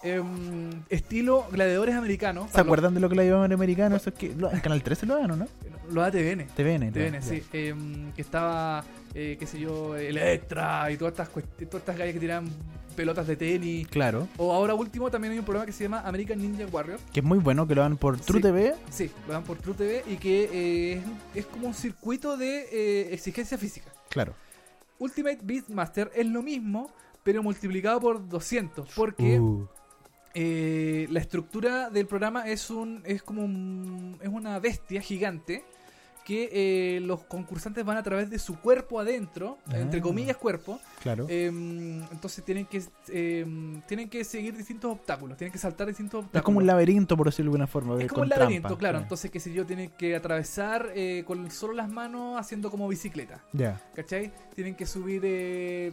[0.00, 2.52] em, estilo gladiadores americanos.
[2.52, 3.96] ¿Se los- acuerdan de lo que la llevaban americano?
[3.96, 5.48] Eso es que lo- en Canal 13 lo dan, ¿o no?
[5.90, 6.46] Los ATVN.
[6.54, 6.92] TVN.
[6.92, 7.42] TVN, ya, sí.
[7.52, 12.20] em, que estaba, eh, qué sé yo, Electra y todas estas, todas estas gallas que
[12.20, 12.48] tiran
[12.94, 13.88] pelotas de tenis.
[13.88, 14.28] Claro.
[14.36, 17.00] O ahora último también hay un programa que se llama American Ninja Warrior.
[17.12, 18.42] Que es muy bueno que lo dan por True Sí.
[18.42, 18.74] TV.
[18.90, 21.02] Sí, lo dan por True TV y que eh,
[21.34, 23.90] es, es como un circuito de eh, exigencia física.
[24.10, 24.32] Claro.
[24.98, 26.90] Ultimate Beatmaster es lo mismo,
[27.22, 28.90] pero multiplicado por 200.
[28.94, 29.66] Porque Uh,
[30.34, 35.64] eh, la estructura del programa es un es como un- es una bestia gigante
[36.28, 39.78] que eh, los concursantes van a través de su cuerpo adentro, Ah.
[39.78, 40.78] entre comillas cuerpo.
[41.02, 41.24] claro.
[41.26, 46.40] em, entonces tienen que em, tienen que seguir distintos obstáculos, tienen que saltar distintos obstáculos.
[46.42, 48.02] es como un laberinto, por decirlo de alguna forma.
[48.02, 48.98] Es como un laberinto, trampa, claro.
[48.98, 49.02] sí.
[49.04, 53.42] Entonces, que si yo, tienen que atravesar eh, con solo las manos haciendo como bicicleta.
[53.54, 53.80] Ya.
[53.94, 54.30] ¿Cachai?
[54.54, 55.92] Tienen que subir eh,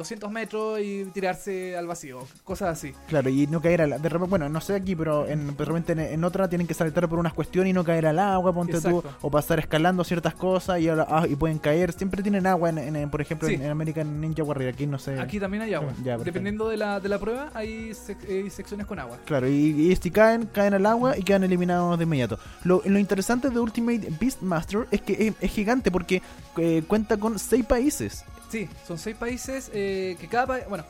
[0.00, 2.26] 200 metros y tirarse al vacío.
[2.44, 2.92] Cosas así.
[3.08, 6.00] Claro, y no caer al repente, bueno, no sé aquí, pero en, de repente en,
[6.00, 9.02] en otra tienen que saltar por unas cuestiones y no caer al agua, ponte Exacto.
[9.02, 12.96] tú, o pasar escalando ciertas cosas y ah, y pueden caer, siempre tienen agua en,
[12.96, 13.54] en- por ejemplo Sí.
[13.54, 15.18] en, American Ninja Warrior, aquí no sé.
[15.20, 15.92] Aquí también hay agua.
[16.02, 16.16] Ya.
[16.18, 19.18] Dependiendo de la, de la prueba, hay, sec- hay secciones con agua.
[19.26, 22.38] Claro, y, y si caen, caen al agua y quedan eliminados de inmediato.
[22.64, 26.22] Lo, lo interesante de Ultimate Beastmaster es que es, es gigante porque
[26.56, 28.24] eh, cuenta con seis países.
[28.50, 30.64] Sí, son seis países eh, que cada país.
[30.68, 30.84] Bueno,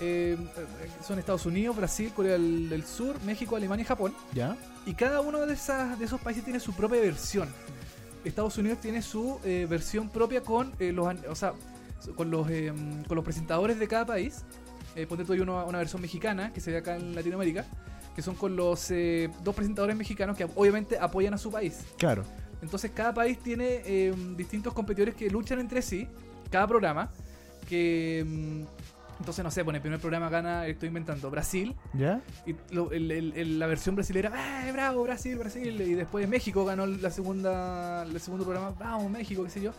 [0.00, 0.36] eh,
[1.06, 4.14] son Estados Unidos, Brasil, Corea del, Sur, México, Alemania y Japón.
[4.32, 4.56] ¿Ya?
[4.86, 7.48] Y cada uno de, esas, de esos países tiene su propia versión.
[8.24, 11.52] Estados Unidos tiene su eh, versión propia con eh, los, o sea,
[12.16, 12.46] con los,
[13.06, 14.44] con los presentadores de cada país.
[15.08, 17.64] Ponte tú hay una, una versión mexicana que se ve acá en Latinoamérica,
[18.14, 21.80] que son con los eh, dos presentadores mexicanos que obviamente apoyan a su país.
[21.96, 22.24] Claro.
[22.60, 26.08] Entonces cada país tiene eh, distintos competidores que luchan entre sí,
[26.52, 27.10] cada programa,
[27.68, 28.24] que...
[28.24, 28.62] mm,
[29.18, 32.20] entonces, no sé, en el primer programa gana, estoy inventando, Brasil, ¿Ya?
[32.44, 34.32] y lo- el- el- el- la versión brasilera,
[34.66, 35.80] ¡eh, bravo, Brasil, Brasil!
[35.80, 39.44] Y después México ganó la segunda, el segundo programa, ¡vamos, México!
[39.44, 39.70] qué sé yo.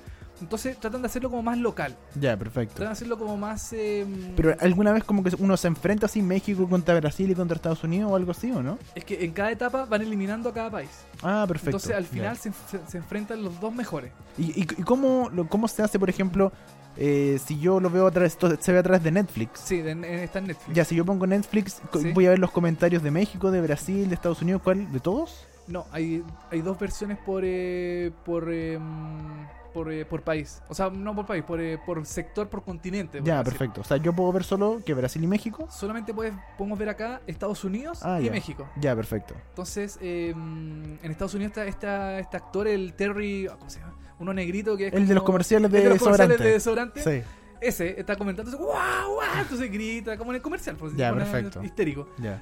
[0.41, 1.95] Entonces tratan de hacerlo como más local.
[2.19, 2.75] Ya, perfecto.
[2.75, 3.71] Tratan de hacerlo como más...
[3.73, 4.05] eh,
[4.35, 7.83] Pero alguna vez como que uno se enfrenta así México contra Brasil y contra Estados
[7.83, 8.77] Unidos o algo así, ¿o no?
[8.95, 10.89] es que en cada etapa van eliminando a cada país.
[11.21, 11.69] Ah, perfecto.
[11.77, 14.11] Entonces al final se, se- se enfrentan los dos mejores.
[14.37, 16.51] ¿Y, y, y cómo, lo- cómo se hace, por ejemplo,
[16.97, 19.61] eh, si yo lo veo a través, se ve a través de Netflix?
[19.61, 20.75] Sí, de- está en Netflix.
[20.75, 22.11] Ya, si yo pongo Netflix, Sí.
[22.11, 24.91] voy a ver los comentarios de México, de Brasil, de Estados Unidos, ¿cuál?
[24.91, 25.45] ¿De todos?
[25.67, 26.21] No, hay,
[26.51, 30.61] hay dos versiones por eh, por, mm, por, eh, por país.
[30.69, 33.17] O sea, no por país, por, eh, por sector, por continente.
[33.19, 33.51] por Ya, decir.
[33.57, 33.81] perfecto.
[33.81, 35.67] O sea, yo puedo ver solo que Brasil y México.
[35.71, 38.31] Solamente puedes, podemos ver acá Estados Unidos Ah, y ya.
[38.31, 38.67] México.
[38.77, 39.33] Ya, perfecto.
[39.49, 43.47] Entonces, eh, mm, en Estados Unidos está, está este actor, el Terry.
[43.57, 43.93] ¿Cómo se llama?
[44.19, 44.93] Uno negrito que es.
[44.93, 47.01] El de los comerciales el de los comerciales de desodorante.
[47.03, 47.21] Sí,
[47.59, 49.41] Ese está comentando, entonces, ¡guau, guau!
[49.41, 50.75] Entonces grita, como en el comercial.
[50.77, 51.63] Pues, Ya, perfecto.
[51.63, 52.07] Histérico.
[52.19, 52.41] ya.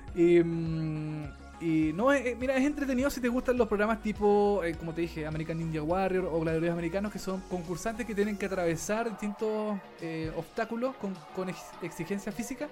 [1.61, 5.01] Y, no, eh, mira, es entretenido si te gustan los programas tipo, eh, como te
[5.01, 9.77] dije, American Ninja Warrior o Gladiadores Americanos, que son concursantes que tienen que atravesar distintos
[10.01, 12.67] eh, obstáculos con, con ex- exigencia física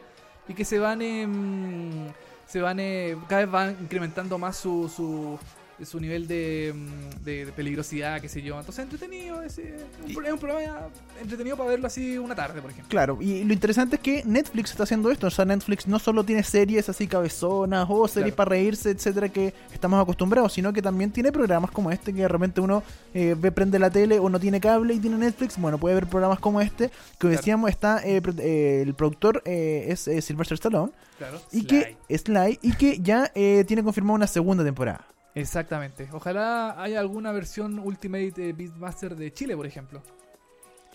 [0.48, 2.08] y que se van, em,
[2.48, 5.38] se van, eh, cada vez van incrementando más su, su,
[5.86, 8.58] su nivel de, mm, de- de peligrosidad, qué sé yo.
[8.60, 9.76] Entonces, entretenido, es, eh,
[10.06, 10.88] un, es un programa
[11.22, 12.90] entretenido para verlo así una tarde, por ejemplo.
[12.90, 15.28] Claro, y lo interesante es que Netflix está haciendo esto.
[15.28, 18.36] O sea, Netflix no solo tiene series así cabezonas o series Claro.
[18.36, 22.28] para reírse, etcétera, que estamos acostumbrados, sino que también tiene programas como este que de
[22.28, 25.58] repente uno eh, ve, prende la tele o no tiene cable y tiene Netflix.
[25.58, 26.90] Bueno, puede ver programas como este.
[27.18, 31.42] Que decíamos, está eh, eh, el productor eh, es Sylvester Stallone Claro.
[31.52, 35.06] y que Sly y que ya eh, tiene confirmada una segunda temporada.
[35.36, 36.10] Exactamente.
[36.12, 40.02] Ojalá haya alguna versión Ultimate eh, Beatmaster de Chile, por ejemplo.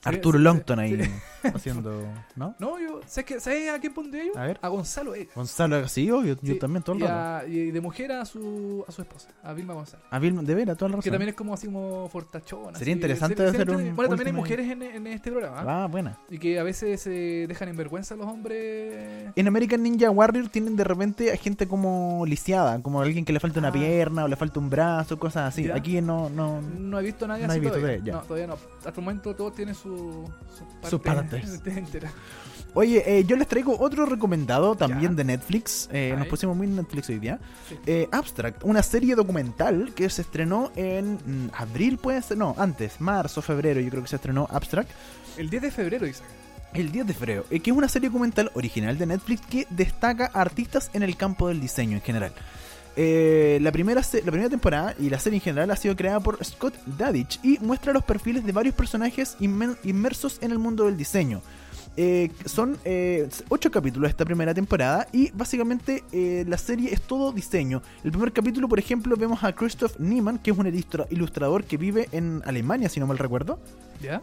[0.05, 0.99] Arturo Longton ahí
[1.55, 2.03] haciendo,
[2.37, 2.55] ¿no?
[2.59, 3.01] No, yo.
[3.07, 4.39] ¿Sabes, qué- ¿sabes a quién pondría yo?
[4.39, 4.59] A ver.
[4.63, 5.35] Gonzalo Vegas.
[5.35, 7.15] Gonzalo, sí, obvio, yo Sí, también todo el y, rato.
[7.15, 10.05] a- y de mujer a su, a su esposa, a Vilma González.
[10.11, 11.05] A Vilma, de veras, toda la razón.
[11.05, 12.79] Que también es como así como fortachona.
[12.79, 13.95] Sería así, interesante hacer un.
[13.97, 15.59] Bueno, también hay mujeres en, en este programa.
[15.61, 15.85] ¿ah?
[15.85, 16.19] Ah, buena.
[16.31, 19.33] Y que a veces se dejan en vergüenza a los hombres.
[19.37, 23.41] En American Ninja Warrior tienen de repente a gente como lisiada, como alguien que le
[23.41, 23.73] falta una Ah.
[23.73, 25.65] pierna o le falta un brazo, cosas así.
[25.65, 25.75] Ya.
[25.77, 26.61] Aquí no, no.
[26.63, 28.13] No he visto a nadie No así he visto todavía.
[28.13, 28.55] No, todavía no.
[28.79, 31.61] Hasta el momento todos tienen su, su Sus partes.
[31.67, 32.11] entera.
[32.77, 35.17] Oye, eh, yo les traigo otro recomendado también Ya.
[35.19, 35.89] de Netflix.
[35.93, 37.39] Eh, nos pusimos muy Netflix hoy día.
[37.69, 37.77] Sí.
[37.87, 43.01] Eh, Abstract, una serie documental que se estrenó en mm, abril, puede ser, no, antes,
[43.01, 44.91] marzo, febrero, yo creo que se estrenó Abstract.
[45.39, 46.27] El 10 de febrero, Isaac.
[46.73, 50.29] El 10 de febrero, eh, que es una serie documental original de Netflix que destaca
[50.35, 52.33] a artistas en el campo del diseño en general.
[52.97, 56.43] Eh, la, primera la primera temporada y la serie en general ha sido creada por
[56.45, 61.43] Scott Dadich y muestra los perfiles de varios personajes inmersos en el mundo del diseño.
[61.97, 67.33] Eh, son eh, ocho capítulos esta primera temporada y básicamente eh, la serie es todo
[67.33, 67.83] diseño.
[68.03, 71.77] El primer capítulo, por ejemplo, vemos a Christoph Niemann, que es un ilustra- ilustrador que
[71.77, 73.61] vive en Alemania, si no mal recuerdo.
[74.03, 74.23] ¿Ya?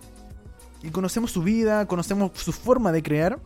[0.83, 3.39] Y conocemos su vida, conocemos su forma de crear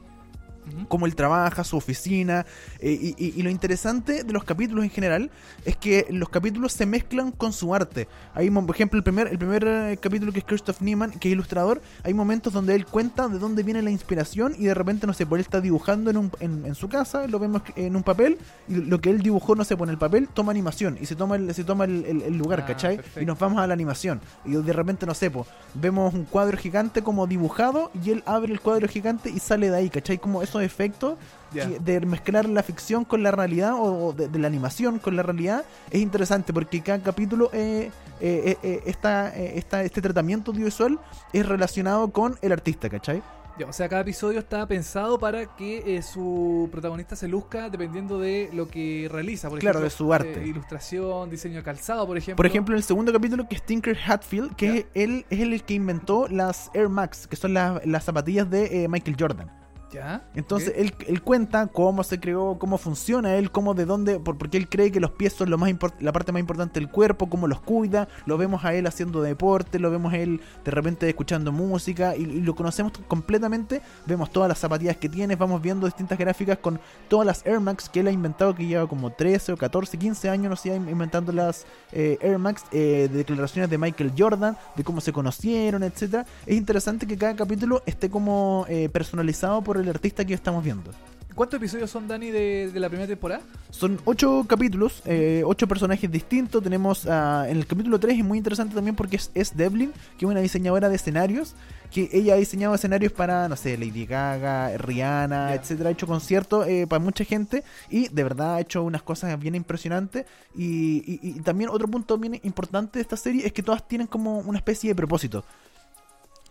[0.87, 2.45] Cómo él trabaja, su oficina.
[2.79, 5.29] eh, y, y- y lo interesante de los capítulos en general
[5.65, 8.07] es que los capítulos se mezclan con su arte.
[8.33, 11.33] Hay, por ejemplo, el primer, el primer eh, capítulo que es Christoph Niemann, que es
[11.33, 15.13] ilustrador, hay momentos donde él cuenta de dónde viene la inspiración y de repente, no
[15.13, 18.03] sé, por él está dibujando en, un- en, en su casa, lo vemos en un
[18.03, 18.37] papel,
[18.67, 21.35] y lo que él dibujó, no sé, pone el papel, toma animación y se toma
[21.35, 22.95] el, se toma el, el- el lugar, Ah, ¿cachai?
[22.97, 23.21] perfecto.
[23.21, 24.21] Y nos vamos a la animación.
[24.45, 28.53] Y de repente, no sé, po, vemos un cuadro gigante como dibujado y él abre
[28.53, 30.17] el cuadro gigante y sale de ahí, ¿cachai?
[30.17, 31.17] Como esos efectos
[31.53, 35.23] que- de mezclar la ficción con la realidad o de, de la animación con la
[35.23, 40.51] realidad es interesante porque cada capítulo eh, eh, eh, eh, esta, eh, esta- este tratamiento
[40.51, 40.99] audiovisual
[41.33, 43.21] es relacionado con el artista, ¿cachai?
[43.57, 48.19] Ya, o sea, cada episodio está pensado para que eh, su protagonista se luzca dependiendo
[48.19, 49.47] de lo que realiza.
[49.49, 50.43] Por Claro, ejemplo, de su arte.
[50.43, 52.35] eh, ilustración, diseño de calzado, por ejemplo.
[52.35, 55.73] Por ejemplo, en el segundo capítulo que es Tinker Hatfield, que él es el que
[55.73, 59.49] inventó las Air Max, que son las, las zapatillas de eh, Michael Jordan.
[59.91, 60.23] ¿Ya?
[60.33, 64.57] Entonces él, él cuenta cómo se creó, cómo funciona él, cómo de dónde, por, porque
[64.57, 67.47] él cree que los pies son lo más la parte más importante del cuerpo, cómo
[67.47, 71.51] los cuida, lo vemos a él haciendo deporte, lo vemos a él de repente escuchando
[71.51, 76.17] música y, y lo conocemos completamente, vemos todas las zapatillas que tiene, vamos viendo distintas
[76.17, 79.57] gráficas con todas las Air Max que él ha inventado, que lleva como 13 o
[79.57, 84.13] 14, 15 años, no sé, inventando las eh, Air Max, eh, de declaraciones de Michael
[84.17, 86.25] Jordan, de cómo se conocieron, etcétera.
[86.45, 90.91] Es interesante que cada capítulo esté como eh, personalizado por el artista que estamos viendo.
[91.33, 93.41] ¿Cuántos episodios son, Dani, de, de la primera temporada?
[93.69, 96.63] Son ocho capítulos, eh, ocho personajes distintos.
[96.63, 100.23] Tenemos ah, en el capítulo 3 es muy interesante también porque es, es Devlin, que
[100.25, 101.53] es una diseñadora de escenarios,
[101.91, 105.55] que ella ha diseñado escenarios para, no sé, Lady Gaga, Rihanna, Ya.
[105.55, 105.89] etcétera.
[105.89, 109.55] Ha hecho conciertos eh, para mucha gente y de verdad ha hecho unas cosas bien
[109.55, 110.25] impresionantes.
[110.55, 114.07] Y, y- y también otro punto bien importante de esta serie es que todas tienen
[114.07, 115.43] como una especie de propósito.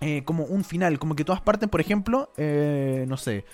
[0.05, 3.45] Eh, como un final, como que todas parten, por ejemplo, eh, no sé,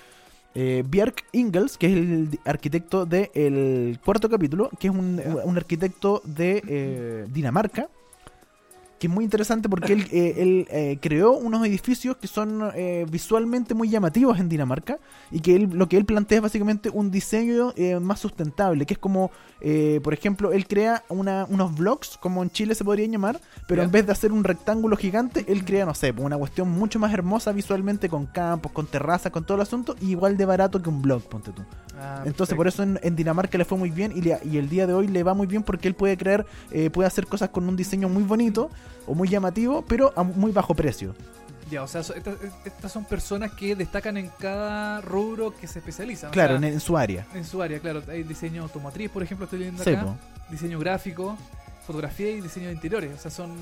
[0.55, 6.23] eh, Björk Ingels, que es el arquitecto del cuarto capítulo, que es un, un arquitecto
[6.25, 7.89] de eh, Dinamarca,
[9.01, 13.07] que es muy interesante porque él, eh, él, eh, creó unos edificios que son eh,
[13.11, 14.99] visualmente muy llamativos en Dinamarca
[15.31, 18.93] y que él, lo que él plantea es básicamente un diseño eh, más sustentable, que
[18.95, 19.31] es como,
[19.63, 23.83] eh, por ejemplo, él crea una, unos blocks, como en Chile se podrían llamar, pero
[23.83, 27.13] en vez de hacer un rectángulo gigante, él crea, no sé, una cuestión mucho más
[27.15, 30.91] hermosa visualmente, con campos, con terrazas, con todo el asunto, y igual de barato que
[30.91, 31.63] un blog, ponte tú.
[31.99, 32.57] Ah, Entonces perfecto.
[32.57, 34.93] por eso en, en Dinamarca le fue muy bien y, le- y el día de
[34.95, 37.77] hoy le va muy bien porque él puede crear, eh, puede hacer cosas con un
[37.77, 38.71] diseño muy bonito
[39.07, 41.15] o muy llamativo, pero a muy bajo precio.
[41.71, 42.35] Ya, o sea, so- estas,
[42.65, 46.31] estas son personas que destacan en cada rubro que se especializan.
[46.31, 47.27] o Claro, sea, en, en su área.
[47.35, 48.03] en su área, claro.
[48.09, 50.17] Hay diseño automotriz, por ejemplo, estoy leyendo Sí, acá.
[50.51, 51.37] Diseño gráfico,
[51.87, 53.13] fotografía y diseño de interiores.
[53.15, 53.55] O sea, son,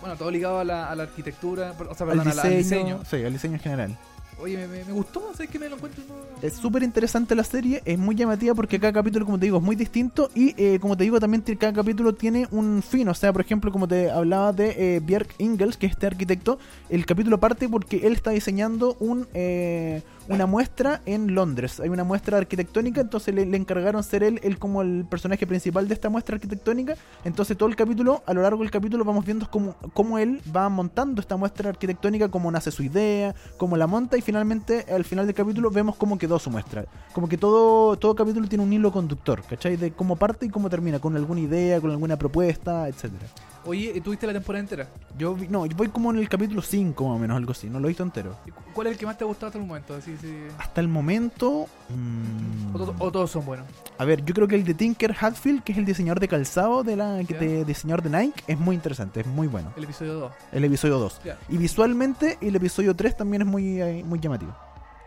[0.00, 2.54] bueno, todo ligado a la, a la arquitectura, o sea, al perdón, a la- diseño,
[2.54, 3.00] al diseño.
[3.04, 3.98] Sí, al diseño en general.
[4.38, 6.04] Oye, me, me, gustó, ¿sabes que me lo encuentro?
[6.08, 6.14] no-
[6.46, 9.62] Es súper interesante la serie, es muy llamativa porque cada capítulo, como te digo, es
[9.62, 13.08] muy distinto y eh, como te digo, también cada capítulo tiene un fin.
[13.08, 16.58] O sea, por ejemplo, como te hablaba de eh, Björk Ingels, que es este arquitecto,
[16.90, 21.80] el capítulo parte porque él está diseñando un, eh, una muestra en Londres.
[21.80, 25.88] Hay una muestra arquitectónica, entonces le, le encargaron ser él, él como el personaje principal
[25.88, 26.96] de esta muestra arquitectónica.
[27.24, 30.68] Entonces todo el capítulo, a lo largo del capítulo, vamos viendo cómo, cómo él va
[30.68, 35.26] montando esta muestra arquitectónica, cómo nace su idea, cómo la monta y finalmente al final
[35.26, 36.86] del capítulo vemos cómo quedó su muestra.
[37.12, 39.76] Como que todo, todo capítulo tiene un hilo conductor, ¿cachai?
[39.76, 43.26] De cómo parte y cómo termina, con alguna idea, con alguna propuesta, etcétera.
[43.66, 44.86] Oye, ¿tuviste la temporada entera?
[45.18, 47.68] Yo vi- no, yo voy como en el capítulo 5 más o menos, algo así,
[47.68, 48.36] no lo he visto entero.
[48.46, 49.94] ¿Y cu- ¿Cuál es el que más te ha gustado hasta el momento?
[49.94, 50.32] Así, sí.
[50.58, 51.66] Hasta el momento...
[51.88, 53.66] mm, O, to- o todos son buenos.
[53.98, 56.84] A ver, yo creo que el de Tinker Hatfield, que es el diseñador de calzado
[56.84, 59.72] de la de diseñador de Nike, es muy interesante, es muy bueno.
[59.76, 60.32] El episodio 2.
[60.52, 61.20] El episodio 2.
[61.24, 61.38] Ya.
[61.48, 64.54] Y visualmente el episodio 3 también es muy, eh, muy llamativo.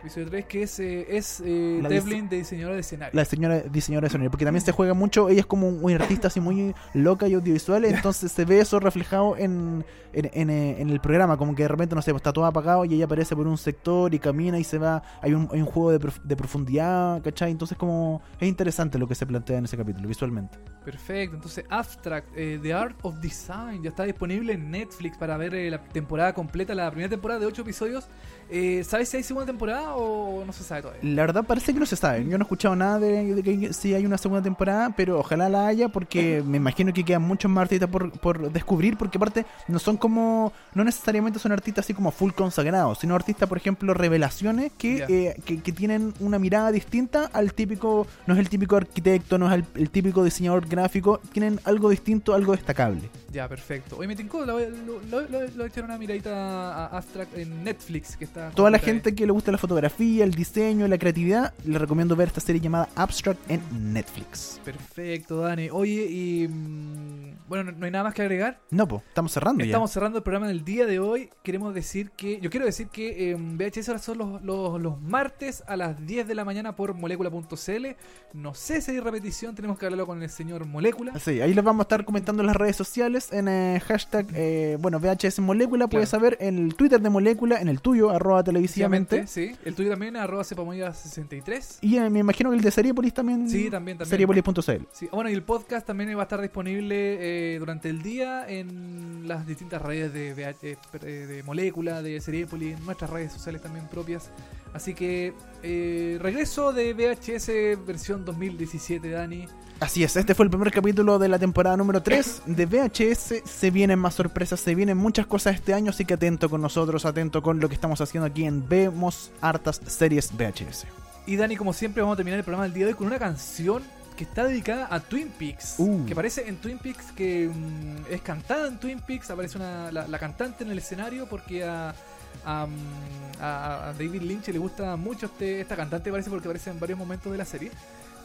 [0.01, 3.15] Episodio 3 que es, eh, es eh, Devlin de diseñadora de escenario.
[3.15, 6.27] La señora diseñadora de sonido, porque también se juega mucho, ella es como un artista
[6.27, 10.89] así muy loca y audiovisual, entonces se ve eso reflejado en, en, en, eh, en
[10.89, 13.35] el programa, como que de repente, no sé, pues, está todo apagado y ella aparece
[13.35, 16.21] por un sector y camina y se va, hay un, hay un juego de, prof-
[16.23, 17.51] de profundidad, ¿cachai?
[17.51, 20.57] Entonces como es interesante lo que se plantea en ese capítulo, visualmente.
[20.85, 25.53] Perfecto, entonces Abstract, eh, The Art of Design, ya está disponible en Netflix para ver
[25.69, 28.07] la temporada completa, la primera temporada de 8 episodios.
[28.51, 31.01] Eh, ¿Sabes si hay segunda temporada o no se sabe todavía?
[31.03, 32.23] La verdad parece que no se sabe.
[32.25, 35.49] Yo no he escuchado nada de, de que si hay una segunda temporada, pero ojalá
[35.49, 39.45] la haya porque me imagino que quedan muchos más artistas por, por descubrir porque aparte
[39.67, 43.93] no son como, no necesariamente son artistas así como full consagrados, sino artistas, por ejemplo,
[43.93, 48.75] revelaciones que, eh, que, que tienen una mirada distinta al típico, no es el típico
[48.77, 53.09] arquitecto, no es el, el típico diseñador gráfico, tienen algo distinto, algo destacable.
[53.31, 53.97] Ya, perfecto.
[53.97, 58.17] Oye, me tincó, lo, lo, lo, lo- lo echar una miradita a Abstract en Netflix,
[58.17, 58.38] que está...
[58.55, 62.27] Toda la gente que le gusta la fotografía, el diseño, la creatividad, le recomiendo ver
[62.27, 63.61] esta serie llamada Abstract en
[63.93, 64.59] Netflix.
[64.63, 65.69] Perfecto, Dani.
[65.71, 66.47] Oye, y...
[66.47, 68.59] mm, bueno, no, hay nada más que agregar.
[68.69, 69.69] No, pues, estamos cerrando ya.
[69.69, 71.29] Estamos cerrando el programa del día de hoy.
[71.43, 72.39] Queremos decir que.
[72.39, 76.27] Yo quiero decir que en VHS ahora son los, los, los martes a las 10
[76.27, 77.85] de la mañana por molécula.cl.
[78.33, 81.17] No sé si hay repetición, tenemos que hablarlo con el señor Molécula.
[81.19, 84.77] Sí, ahí les vamos a estar comentando en las redes sociales, en eh, hashtag, eh,
[84.79, 89.27] bueno, VHS Molécula, puedes saber en el Twitter de Molécula, en el tuyo, arroba televisivamente.
[89.27, 91.79] Sí, el tuyo también, arroba cepamoya63.
[91.81, 93.49] Y eh, me imagino que el de Seriepolis también.
[93.49, 94.09] Sí, también, también.
[94.09, 94.85] Seriepolis.cl.
[94.91, 99.27] Sí, bueno, y el podcast también va a estar disponible eh, durante el día en
[99.27, 104.29] las distintas redes de, VH eh, de Molécula, de Seriepoli, nuestras redes sociales también propias.
[104.73, 109.47] Así que eh, regreso de VHS versión 2017, Dani.
[109.79, 113.43] Así es, este fue el primer capítulo de la temporada número 3 de VHS.
[113.49, 117.05] Se vienen más sorpresas, se vienen muchas cosas este año, así que atento con nosotros,
[117.05, 120.85] atento con lo que estamos haciendo aquí en Vemos Hartas Series VHS.
[121.27, 123.19] Y Dani, como siempre, vamos a terminar el programa del día de hoy con una
[123.19, 123.81] canción
[124.17, 125.75] que está dedicada a Twin Peaks.
[125.77, 126.05] Uh.
[126.05, 129.29] Que aparece en Twin Peaks, que mm, es cantada en Twin Peaks.
[129.31, 131.95] Aparece una, la, la cantante en el escenario porque a,
[132.43, 136.69] a, mm, a- a David Lynch le gusta mucho este, esta cantante, parece, porque aparece
[136.69, 137.71] en varios momentos de la serie.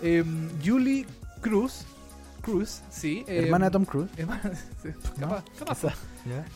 [0.03, 1.07] Em, Julie
[1.45, 1.85] Cruz.
[2.41, 3.25] Cruz, sí.
[3.27, 4.11] em, Hermana de Tom Cruise.
[4.19, 4.53] hermana-
[5.59, 5.95] capaz.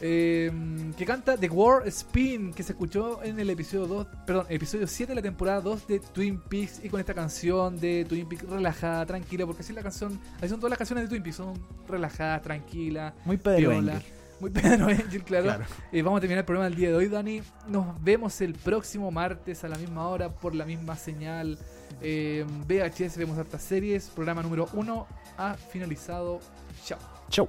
[0.00, 0.50] Eh,
[0.96, 5.12] que canta The War Spin, que se escuchó en el episodio 2, perdón, episodio 7
[5.12, 9.06] de la temporada 2 de Twin Peaks y con esta canción de Twin Peaks relajada,
[9.06, 11.54] tranquila, porque así es la canción, así son todas las canciones de Twin Peaks, son
[11.88, 14.12] relajadas, tranquilas, Muy Pedro piola, Engel.
[14.40, 15.44] muy Pedro Angel, claro.
[15.44, 15.64] Claro.
[15.90, 17.40] Eh, vamos a terminar el programa del día de hoy, Dani.
[17.66, 21.58] Nos vemos el próximo martes a la misma hora por la misma señal.
[22.00, 24.08] Eh, VHS, vemos hartas series.
[24.08, 26.40] Programa número 1 ha finalizado.
[26.84, 26.98] Chao.
[27.28, 27.48] Chau.